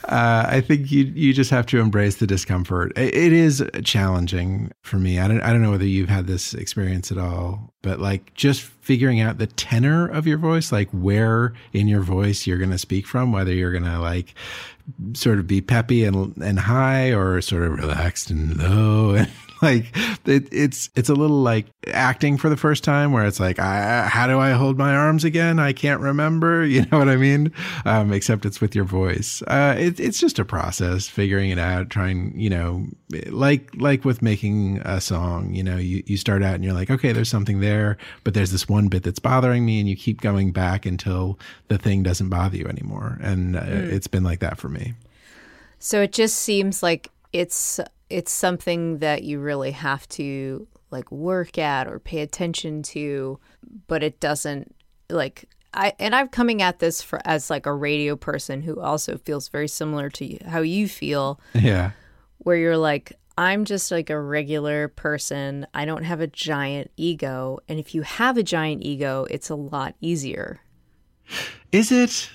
[0.05, 2.96] uh, I think you you just have to embrace the discomfort.
[2.96, 5.18] It, it is challenging for me.
[5.18, 8.62] I don't I don't know whether you've had this experience at all, but like just
[8.62, 12.79] figuring out the tenor of your voice, like where in your voice you're going to
[12.79, 14.35] speak from, whether you're going to like
[15.12, 19.31] sort of be peppy and and high or sort of relaxed and low and
[19.62, 23.59] like it, it's it's a little like acting for the first time where it's like
[23.59, 25.59] I, how do I hold my arms again?
[25.59, 26.66] I can't remember.
[26.79, 27.53] You know what I mean?
[27.87, 29.42] Um, except it's with your voice.
[29.49, 32.87] Uh, it, it's just a process figuring it out trying you know
[33.31, 36.90] like like with making a song you know you, you start out and you're like
[36.90, 40.21] okay there's something there but there's this one bit that's bothering me and you keep
[40.21, 43.18] going back until the thing doesn't bother you anymore.
[43.21, 44.94] And uh, it's been like that for me.
[45.79, 51.59] So it just seems like it's it's something that you really have to like work
[51.59, 53.38] at or pay attention to,
[53.87, 54.75] but it doesn't
[55.11, 55.44] like
[55.75, 59.49] I and I'm coming at this for as like a radio person who also feels
[59.49, 61.92] very similar to you, how you feel yeah
[62.38, 65.64] where you're like I'm just like a regular person.
[65.73, 69.55] I don't have a giant ego, and if you have a giant ego, it's a
[69.55, 70.61] lot easier.
[71.71, 72.29] Is it?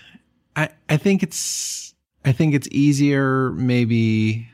[0.56, 3.52] I I think it's I think it's easier.
[3.52, 4.48] Maybe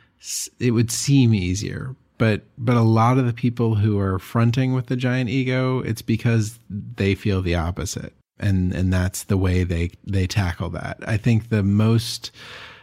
[0.60, 4.88] it would seem easier, but but a lot of the people who are fronting with
[4.88, 9.91] the giant ego, it's because they feel the opposite, and and that's the way they
[10.05, 10.97] they tackle that.
[11.08, 12.32] I think the most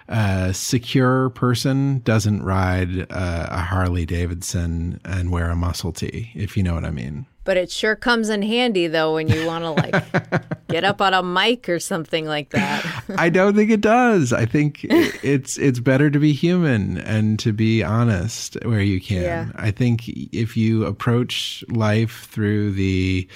[0.09, 6.57] uh, secure person doesn't ride uh, a Harley Davidson and wear a muscle tee, if
[6.57, 7.27] you know what I mean.
[7.47, 11.15] But it sure comes in handy though when you want to like get up on
[11.15, 13.05] a mic or something like that.
[13.17, 14.33] I don't think it does.
[14.33, 19.23] I think it's it's better to be human and to be honest where you can.
[19.23, 19.49] Yeah.
[19.55, 23.29] I think if you approach life through the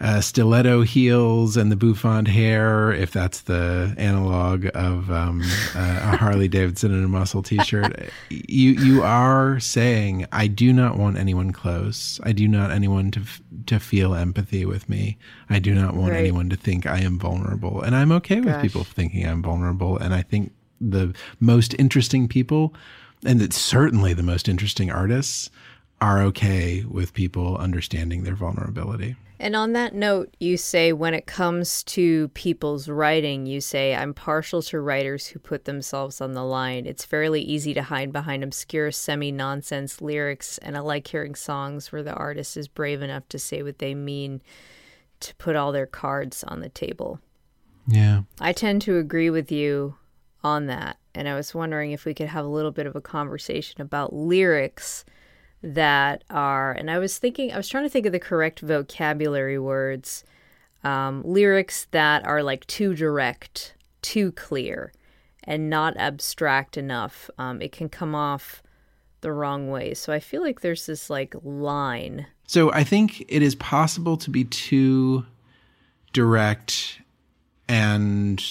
[0.00, 5.42] uh, stiletto heels and the bouffant hair, if that's the analog of um,
[5.74, 10.96] uh, a Harley Davidson and a muscle T-shirt, you you are saying, "I do not
[10.96, 12.18] want anyone close.
[12.22, 15.18] I do not anyone to f- to feel empathy with me.
[15.50, 16.20] I do not want Right.
[16.20, 18.62] anyone to think I am vulnerable, and I'm okay with Gosh.
[18.62, 19.98] people thinking I'm vulnerable.
[19.98, 22.72] And I think the most interesting people,
[23.24, 25.50] and it's certainly the most interesting artists,
[26.00, 29.14] are okay with people understanding their vulnerability.
[29.42, 34.12] And on that note, you say when it comes to people's writing, you say, I'm
[34.12, 36.84] partial to writers who put themselves on the line.
[36.84, 41.90] It's fairly easy to hide behind obscure, semi nonsense lyrics, and I like hearing songs
[41.90, 44.42] where the artist is brave enough to say what they mean
[45.20, 47.18] to put all their cards on the table.
[47.86, 48.24] Yeah.
[48.42, 49.96] I tend to agree with you
[50.44, 50.98] on that.
[51.14, 54.12] And I was wondering if we could have a little bit of a conversation about
[54.12, 55.06] lyrics
[55.62, 59.58] that are, and I was thinking, I was trying to think of the correct vocabulary
[59.58, 60.24] words,
[60.82, 64.92] um, lyrics that are like too direct, too clear,
[65.44, 67.30] and not abstract enough.
[67.38, 68.62] Um, it can come off
[69.20, 69.94] the wrong way.
[69.94, 72.26] So I feel like there's this like line.
[72.46, 75.26] So I think it is possible to be too
[76.12, 77.00] direct
[77.68, 78.42] and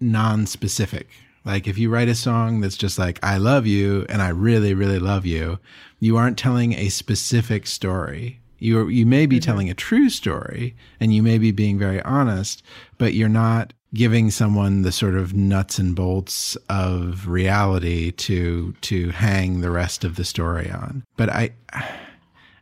[0.00, 1.08] non-specific.
[1.44, 4.74] Like if you write a song that's just like I love you and I really
[4.74, 5.58] really love you,
[6.00, 8.40] you aren't telling a specific story.
[8.58, 9.44] You you may be mm-hmm.
[9.44, 12.62] telling a true story and you may be being very honest,
[12.98, 19.10] but you're not giving someone the sort of nuts and bolts of reality to to
[19.10, 21.04] hang the rest of the story on.
[21.16, 21.50] But I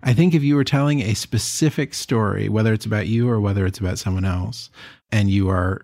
[0.03, 3.65] I think if you were telling a specific story, whether it's about you or whether
[3.65, 4.71] it's about someone else,
[5.13, 5.83] and you are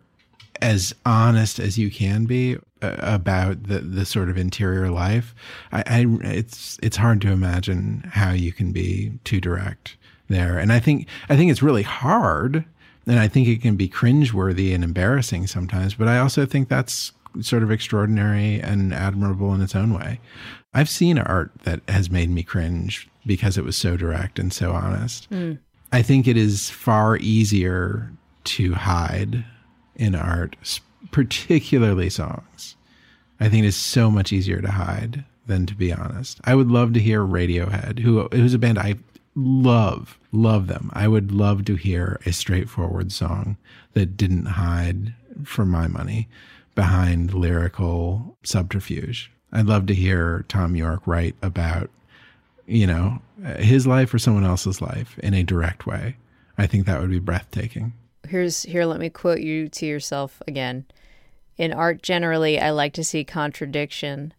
[0.61, 5.35] as honest as you can be about the the sort of interior life,
[5.72, 9.97] I, I it's it's hard to imagine how you can be too direct
[10.29, 10.59] there.
[10.59, 12.64] And I think I think it's really hard,
[13.07, 15.95] and I think it can be cringeworthy and embarrassing sometimes.
[15.95, 20.20] But I also think that's sort of extraordinary and admirable in its own way.
[20.74, 24.72] I've seen art that has made me cringe because it was so direct and so
[24.72, 25.26] honest.
[25.26, 25.55] Hmm.
[25.93, 28.12] I think it is far easier
[28.45, 29.45] to hide
[29.97, 30.57] in art,
[31.11, 32.76] particularly songs.
[33.40, 36.40] I think it is so much easier to hide than to be honest.
[36.44, 38.96] I would love to hear Radiohead, who who's a band I
[39.34, 40.90] love, love them.
[40.92, 43.56] I would love to hear a straightforward song
[43.94, 46.28] that didn't hide, for my money,
[46.74, 49.30] behind lyrical subterfuge.
[49.52, 51.90] I'd love to hear Thom Yorke write about,
[52.66, 53.22] you know,
[53.59, 56.16] his life or someone else's life in a direct way.
[56.59, 57.92] I think that would be breathtaking.
[58.26, 60.86] Here's here let me quote you to yourself again.
[61.56, 64.32] In art generally, I like to see contradiction.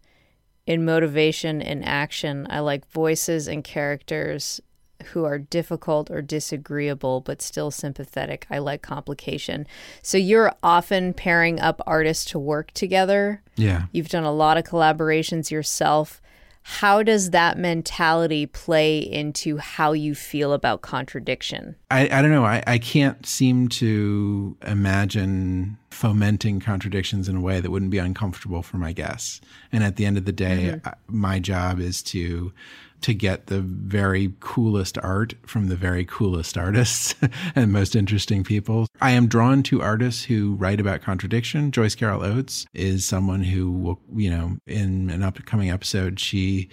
[0.66, 4.62] In motivation and action, I like voices and characters
[5.06, 8.46] who are difficult or disagreeable but still sympathetic.
[8.50, 9.66] I like complication.
[10.02, 13.42] So you're often pairing up artists to work together.
[13.56, 13.86] Yeah.
[13.92, 16.22] You've done a lot of collaborations yourself.
[16.70, 21.76] How does that mentality play into how you feel about contradiction?
[21.90, 22.46] I, I don't know.
[22.46, 28.62] I, I can't seem to imagine fomenting contradictions in a way that wouldn't be uncomfortable
[28.62, 29.42] for my guests.
[29.72, 30.88] And at the end of the day, mm-hmm.
[30.88, 32.54] I, my job is to
[33.02, 37.16] to get the very coolest art from the very coolest artists
[37.56, 38.88] and most interesting people.
[39.02, 41.72] I am drawn to artists who write about contradiction.
[41.72, 46.70] Joyce Carol Oates is someone who will, you know, in an upcoming episode, she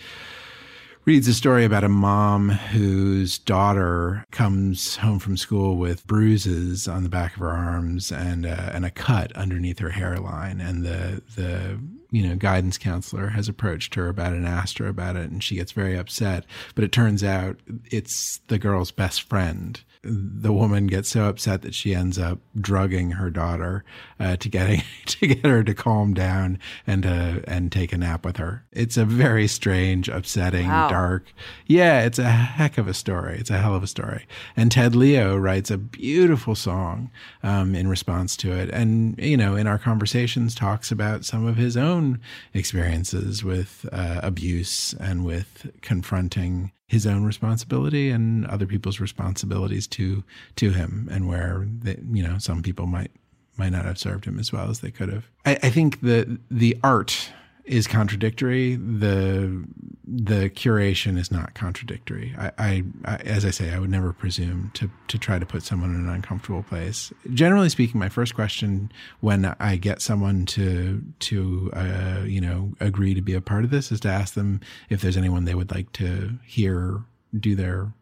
[1.07, 7.05] reads a story about a mom whose daughter comes home from school with bruises on
[7.05, 11.23] the back of her arms and uh, and a cut underneath her hairline and the
[11.37, 15.31] the you know guidance counselor has approached her about it and asked her about it
[15.31, 16.45] and she gets very upset.
[16.75, 17.59] But it turns out
[17.91, 23.13] it's the girl's best friend the woman gets so upset that she ends up drugging
[23.13, 23.85] her daughter
[24.21, 28.25] uh, to get to get her to calm down and uh, and take a nap
[28.25, 28.65] with her.
[28.73, 30.89] It's a very strange, upsetting, Wow.
[30.89, 31.33] dark.
[31.67, 33.39] Yeah, it's a heck of a story.
[33.39, 34.27] It's a hell of a story.
[34.57, 37.11] And Ted Leo writes a beautiful song
[37.43, 41.57] um, in response to it, and you know, in our conversations, talks about some of
[41.57, 42.21] his own
[42.55, 50.23] experiences with uh, abuse and with confronting his own responsibility and other people's responsibilities to
[50.57, 53.11] to him and where they, you know some people might
[53.57, 55.29] might not have served him as well as they could have.
[55.45, 57.31] I, I think the the art
[57.65, 58.77] is contradictory.
[58.77, 59.65] The
[60.07, 62.33] the curation is not contradictory.
[62.39, 65.63] I, I, I as i say i would never presume to to try to put
[65.65, 67.13] someone in an uncomfortable place.
[67.35, 73.15] Generally speaking my first question when i get someone to to uh, you know agree
[73.15, 75.73] to be a part of this is to ask them if there's anyone they would
[75.73, 77.03] like to hear
[77.39, 77.93] do their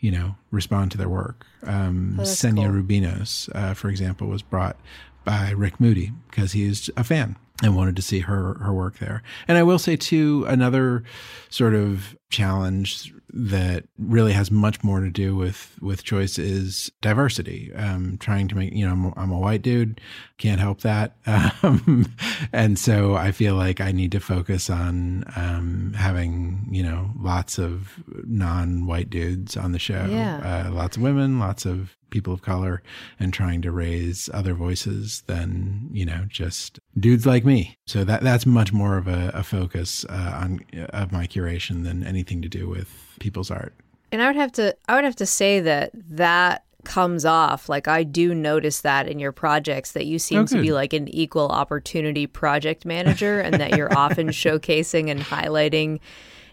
[0.00, 1.46] you know respond to their work.
[1.64, 2.82] Um Oh, Xenia cool.
[2.82, 4.76] Rubinos uh, for example was brought
[5.24, 9.22] by Rick Moody because he's a fan and wanted to see her her work there.
[9.48, 11.02] And I will say too another
[11.50, 17.72] sort of challenge that really has much more to do with with choice is diversity.
[17.74, 20.00] Um, trying to make you know I'm, I'm a white dude,
[20.38, 21.16] can't help that,
[21.62, 22.14] um,
[22.52, 27.58] and so I feel like I need to focus on um, having you know lots
[27.58, 27.92] of
[28.26, 30.66] non-white dudes on the show, Yeah.
[30.68, 32.82] uh, lots of women, lots of people of color,
[33.18, 37.76] and trying to raise other voices than you know just dudes like me.
[37.86, 42.04] So that that's much more of a, a focus uh, on of my curation than
[42.04, 43.74] anything to do with people's art.
[44.10, 47.88] And I would have to I would have to say that that comes off like
[47.88, 51.08] I do notice that in your projects that you seem Oh, to be like an
[51.08, 55.98] equal opportunity project manager and that you're often showcasing and highlighting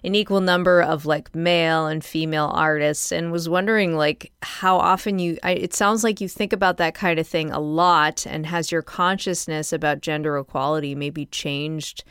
[0.06, 5.20] an equal number of like male and female artists and was wondering like how often
[5.20, 8.45] you I, it sounds like you think about that kind of thing a lot and
[8.45, 12.03] has your consciousness about gender equality maybe changed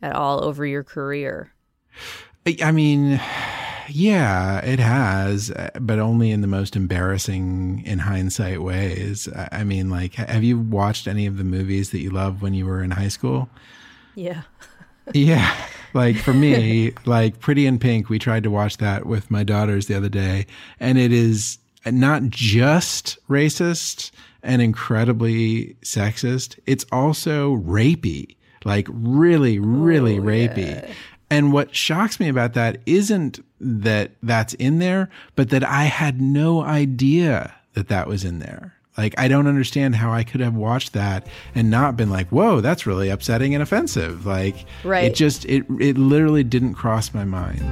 [0.00, 1.52] at all over your career
[2.62, 3.20] I- mean,
[3.88, 9.28] yeah, it has, uh, but only in the most embarrassing, in hindsight, ways.
[9.52, 12.66] I mean, like, have you watched any of the movies that you loved when you
[12.66, 13.48] were in high school?
[14.16, 14.42] yeah
[15.12, 15.54] Yeah.
[15.94, 19.86] Like for me, like Pretty in Pink, we tried to watch that with my daughters
[19.86, 20.46] the other day,
[20.80, 24.10] and it is not just racist
[24.42, 28.36] and incredibly sexist, it's also rapey.
[28.64, 30.92] Like really, really oh, rapey.
[31.30, 36.20] And what shocks me about that isn't that that's in there, but that I had
[36.20, 38.74] no idea that that was in there.
[38.96, 42.60] Like, I don't understand how I could have watched that and not been like, whoa,
[42.60, 44.26] that's really upsetting and offensive.
[44.26, 45.04] Like, Right.
[45.04, 47.62] it just, it, it literally didn't cross my mind.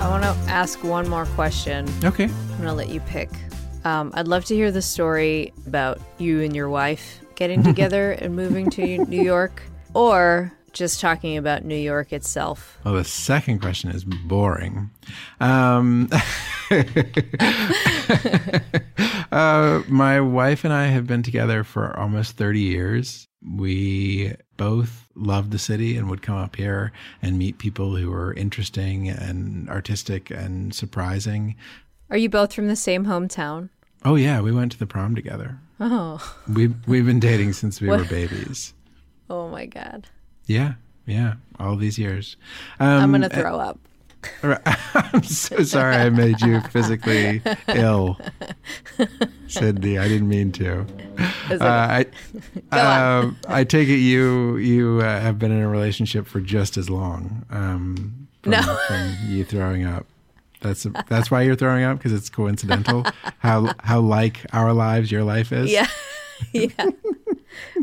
[0.00, 1.88] I want to ask one more question.
[2.04, 2.24] Okay.
[2.24, 3.30] I'm going to let you pick.
[3.84, 8.34] Um, I'd love to hear the story about you and your wife getting together and
[8.34, 9.62] moving to New York,
[9.94, 12.78] or just talking about New York itself.
[12.84, 14.90] Well, the second question is boring.
[15.40, 16.10] Um,
[19.32, 23.26] uh, my wife and I have been together for almost 30 years.
[23.46, 28.32] We both love the city and would come up here and meet people who were
[28.34, 31.56] interesting and artistic and surprising.
[32.10, 33.68] Are you both from the same hometown?
[34.04, 35.58] Oh yeah, we went to the prom together.
[35.80, 38.74] Oh, We've we've been dating since we were babies.
[39.28, 40.08] oh my God.
[40.46, 40.74] Yeah,
[41.06, 42.36] yeah, all these years.
[42.80, 43.78] Um, I'm going to throw up.
[44.42, 48.18] I'm so sorry I made you physically ill,
[49.48, 49.98] Cindy.
[49.98, 50.86] I didn't mean to.
[51.50, 52.04] Uh,
[52.72, 56.76] I, um, I take it you you uh, have been in a relationship for just
[56.78, 57.44] as long.
[57.50, 58.62] Um, from, No.
[58.88, 60.06] from you throwing up.
[60.62, 63.04] That's that's why you're throwing up because it's coincidental.
[63.40, 65.70] how how like our lives your life is.
[65.70, 65.86] yeah.
[66.52, 66.68] yeah.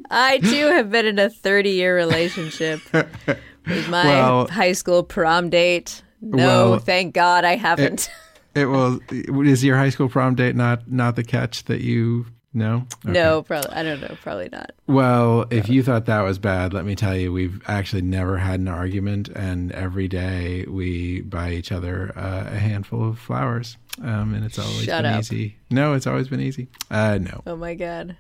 [0.10, 5.50] I too have been in a 30 year relationship with my Well- high school prom
[5.50, 6.02] date.
[6.22, 8.10] No, Well, thank God I haven't.
[8.54, 9.00] It will.
[9.10, 12.86] Is your high school prom date not not the catch that you know?
[13.06, 13.72] No, probably.
[13.72, 14.16] I don't know.
[14.22, 14.74] Probably not.
[14.88, 18.60] Well, if you thought that was bad, let me tell you, we've actually never had
[18.60, 24.34] an argument, and every day we buy each other uh, a handful of flowers, um,
[24.34, 25.20] and it's always Shut been up.
[25.22, 25.56] easy.
[25.70, 26.68] No, it's always been easy.
[26.92, 27.42] Uh, no.
[27.48, 28.18] Oh my God.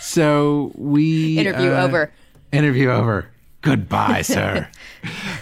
[0.00, 2.12] So we Interview uh, over.
[2.52, 3.28] Interview over.
[3.66, 4.68] Goodbye, sir.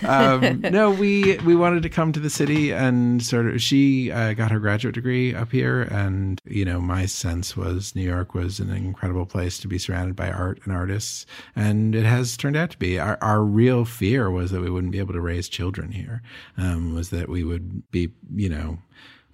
[0.07, 3.61] um, no, we we wanted to come to the city and sort of.
[3.61, 8.03] She uh, got her graduate degree up here, and you know, my sense was New
[8.03, 12.37] York was an incredible place to be surrounded by art and artists, and it has
[12.37, 12.99] turned out to be.
[12.99, 16.22] Our our real fear was that we wouldn't be able to raise children here.
[16.57, 18.79] Um, was that we would be, you know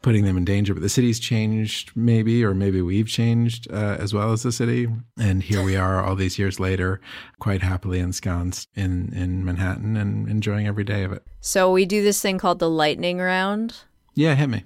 [0.03, 0.74] putting them in danger.
[0.74, 4.88] But the city's changed, maybe, or maybe we've changed uh, as well as the city.
[5.18, 7.01] And here we are, all these years later,
[7.38, 11.24] quite happily ensconced in in Manhattan and enjoying every day of it.
[11.40, 13.76] So we do this thing called the lightning round.
[14.14, 14.64] Yeah, hit me.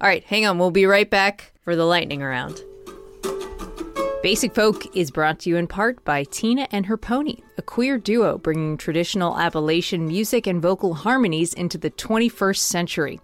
[0.00, 0.58] All right, hang on.
[0.58, 2.62] We'll be right back for the lightning round.
[4.22, 7.96] Basic Folk is brought to you in part by Tina and her pony, a queer
[7.96, 13.20] duo bringing traditional Appalachian music and vocal harmonies into the 21st century.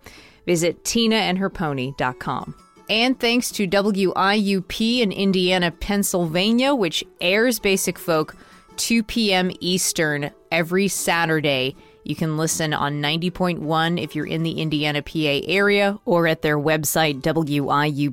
[0.46, 2.54] Visit tinaandherpony.com.
[2.90, 8.36] And thanks to WIUP in Indiana, Pennsylvania, which airs Basic Folk
[8.76, 9.50] 2 p.m.
[9.60, 11.76] Eastern every Saturday.
[12.04, 16.58] You can listen on 90.1 if you're in the Indiana, PA area, or at their
[16.58, 18.12] website, wiupfm.org.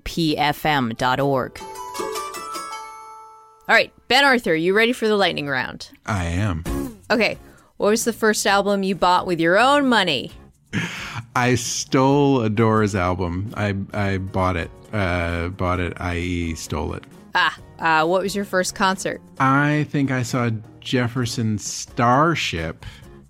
[3.67, 5.89] All right, Ben Arthur, you ready for the lightning round?
[6.05, 6.63] I am.
[7.11, 7.37] Okay,
[7.77, 10.31] what was the first album you bought with your own money?
[11.35, 13.53] I stole a Doors album.
[13.55, 14.71] I I bought it.
[14.91, 17.03] Uh, bought it, i.e., stole it.
[17.35, 19.21] Ah, uh, what was your first concert?
[19.39, 20.49] I think I saw
[20.79, 22.85] Jefferson Starship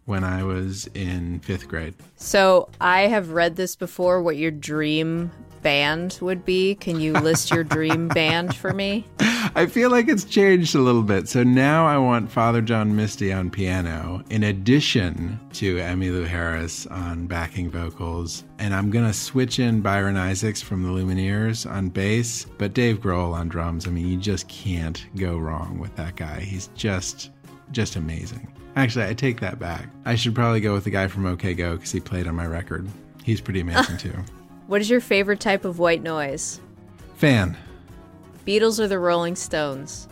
[0.06, 1.94] when I was in fifth grade.
[2.16, 4.22] So I have read this before.
[4.22, 5.32] What your dream
[5.62, 6.76] band would be?
[6.76, 9.06] Can you list your dream band for me?
[9.56, 11.28] I feel like it's changed a little bit.
[11.28, 17.28] So now I want Father John Misty on piano, in addition to Emmylou Harris on
[17.28, 18.44] backing vocals.
[18.60, 23.00] And I'm going to switch in Byron Isaacs from the Lumineers on bass, but Dave
[23.00, 23.88] Grohl on drums.
[23.88, 26.42] I mean, you just can't go wrong with that guy.
[26.42, 27.32] He's just,
[27.72, 28.54] just amazing.
[28.76, 29.90] Actually, I take that back.
[30.06, 32.46] I should probably go with the guy from OK Go because he played on my
[32.46, 32.88] record.
[33.24, 34.14] He's pretty amazing too.
[34.70, 36.62] What is your favorite type of white noise?
[37.16, 37.58] Fan.
[38.46, 40.08] Beatles or the Rolling Stones?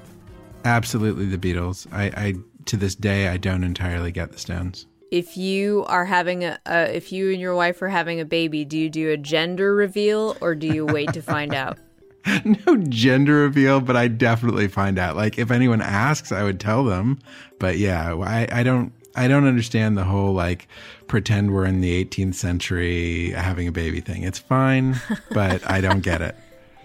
[0.65, 1.85] Absolutely the Beatles.
[1.91, 2.33] I, I
[2.65, 4.87] to this day I don't entirely get the Stones.
[5.11, 8.65] If you are having a, uh, if you and your wife are having a baby,
[8.65, 11.77] do you do a gender reveal or do you wait to find out?
[12.43, 15.15] no gender reveal, but I definitely find out.
[15.15, 17.19] Like if anyone asks, I would tell them.
[17.59, 20.67] But yeah, I, I don't I don't understand the whole like
[21.07, 24.23] pretend we're in the 18th century having a baby thing.
[24.23, 24.95] It's fine,
[25.31, 26.35] but I don't get it.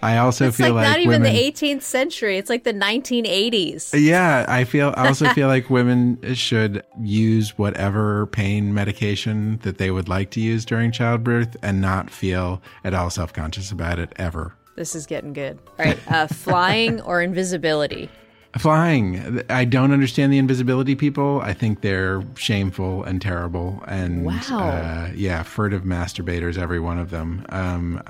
[0.02, 2.36] I also it's feel like, like, not even the 18th century.
[2.36, 3.90] It's like the 1980s.
[3.94, 4.92] Yeah, I feel.
[4.96, 10.40] I also feel like women should use whatever pain medication that they would like to
[10.40, 14.56] use during childbirth, and not feel at all self conscious about it ever.
[14.74, 15.60] This is getting good.
[15.78, 18.10] All right, uh, flying or invisibility?
[18.58, 19.42] Flying.
[19.48, 21.40] I don't understand the invisibility people.
[21.40, 23.82] I think they're shameful and terrible.
[23.86, 24.42] And Wow.
[24.50, 27.46] uh, yeah, furtive masturbators, every one of them.
[27.48, 28.02] Um,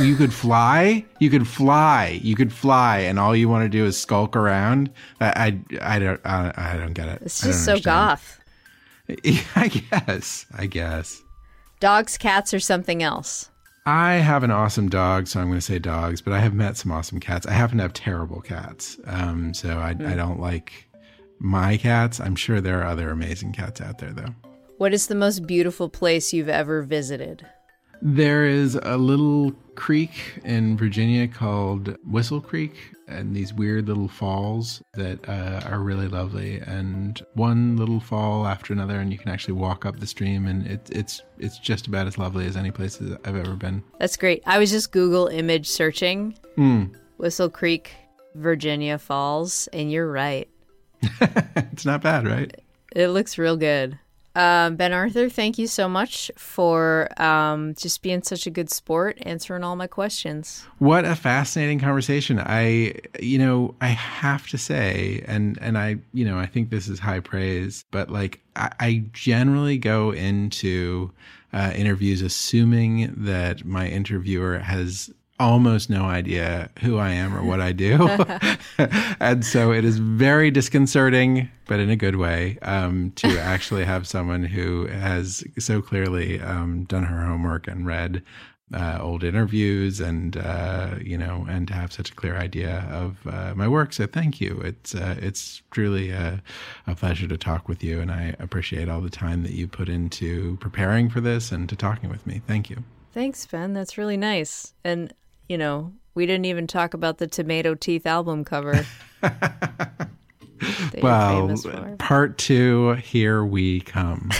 [0.00, 1.04] you could fly.
[1.20, 2.18] You could fly.
[2.22, 4.90] You could fly, and all you want to do is skulk around.
[5.20, 6.20] I, I, I don't.
[6.24, 7.22] I, I don't get it.
[7.22, 8.40] It's just so goth.
[9.56, 10.46] I guess.
[10.56, 11.22] I guess.
[11.80, 13.50] Dogs, cats, or something else?
[13.88, 16.20] I have an awesome dog, so I'm going to say dogs.
[16.20, 17.46] But I have met some awesome cats.
[17.46, 20.88] I happen to have terrible cats, um, so I, I don't like
[21.38, 22.18] my cats.
[22.18, 24.34] I'm sure there are other amazing cats out there, though.
[24.78, 27.46] What is the most beautiful place you've ever visited?
[28.02, 32.74] There is a little creek in Virginia called Whistle Creek,
[33.08, 36.58] and these weird little falls that uh, are really lovely.
[36.58, 40.66] And one little fall after another, and you can actually walk up the stream, and
[40.66, 43.82] it, it's it's just about as lovely as any place I've ever been.
[43.98, 44.42] That's great.
[44.46, 46.84] I was just Google image searching Hmm.
[47.18, 47.92] Whistle Creek,
[48.34, 50.48] Virginia Falls, and you're right.
[51.02, 52.54] it's not bad, right?
[52.94, 53.98] It looks real good.
[54.36, 59.16] Um, ben Arthur, thank you so much for um, just being such a good sport,
[59.22, 60.66] answering all my questions.
[60.78, 62.38] What a fascinating conversation.
[62.38, 66.86] I, you know, I have to say, and and I, you know, I think this
[66.86, 71.12] is high praise, but like I, I generally go into
[71.54, 77.60] uh, interviews assuming that my interviewer has almost no idea who I am or what
[77.60, 78.08] I do,
[79.20, 84.06] and so it is very disconcerting, but in a good way, um, to actually have
[84.06, 88.22] someone who has so clearly um, done her homework and read
[88.74, 93.24] uh, old interviews and uh, you know and to have such a clear idea of
[93.26, 93.92] uh, my work.
[93.92, 94.60] So thank you.
[94.64, 96.42] It's uh, it's truly a,
[96.86, 99.88] a pleasure to talk with you and i appreciate all the time that you put
[99.88, 102.40] into preparing for this and to talking with me.
[102.46, 102.82] Thank you.
[103.12, 103.72] Thanks, Ben.
[103.72, 104.74] That's really nice.
[104.84, 105.12] And,
[105.48, 108.84] you know, we didn't even talk about the Tomato Teeth album cover.
[111.02, 111.54] well
[111.98, 114.30] part two here we come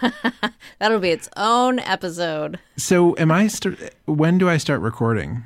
[0.78, 2.58] That'll be its own episode.
[2.76, 5.44] so am i st- when do i start recording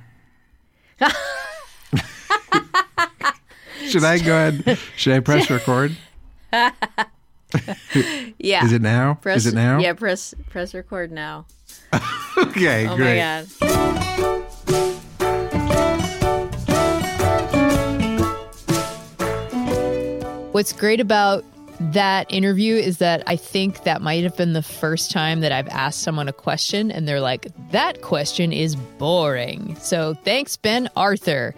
[3.88, 5.96] should i go ahead should i press record
[8.38, 8.64] Yeah.
[8.64, 11.46] is it now Press, is it now Yeah, press press record now.
[12.36, 14.46] okay Oh great my god.
[20.56, 21.44] What's great about
[21.92, 25.68] that interview is that I think that might have been the first time that I've
[25.68, 29.76] asked someone a question and they're like, that question is boring.
[29.78, 31.54] So thanks, Ben Arthur.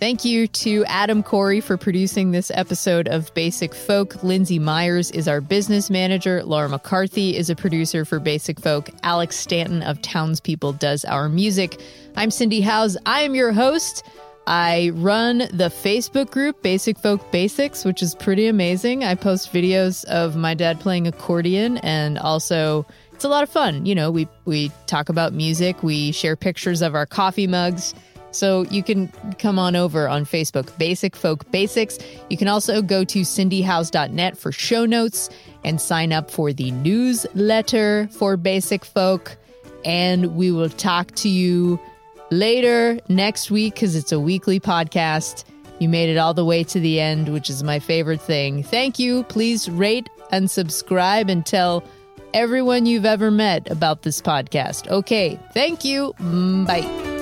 [0.00, 4.22] Thank you to Adam Corey for producing this episode of Basic Folk.
[4.22, 6.42] Lindsay Myers is our business manager.
[6.42, 8.88] Laura McCarthy is a producer for Basic Folk.
[9.02, 11.82] Alex Stanton of Townspeople does our music.
[12.16, 12.96] I'm Cindy Howes.
[13.04, 14.02] I am your host.
[14.48, 19.04] I run the Facebook group Basic Folk Basics, which is pretty amazing.
[19.04, 23.84] I post videos of my dad playing accordion and also it's a lot of fun.
[23.84, 27.94] You know, we we talk about music, we share pictures of our coffee mugs.
[28.30, 31.98] So you can come on over on Facebook, Basic Folk Basics.
[32.30, 35.28] You can also go to cindyhowes.net for show notes
[35.62, 39.36] and sign up for the newsletter for Basic Folk.
[39.84, 41.78] And we will talk to you
[42.30, 45.44] later next week because it's a weekly podcast.
[45.78, 48.62] You made it all the way to the end, which is my favorite thing.
[48.62, 49.22] Thank you.
[49.24, 51.84] Please rate and subscribe and tell
[52.34, 54.88] everyone you've ever met about this podcast.
[54.88, 56.14] Okay, thank you.
[56.20, 57.17] Mm, Bye.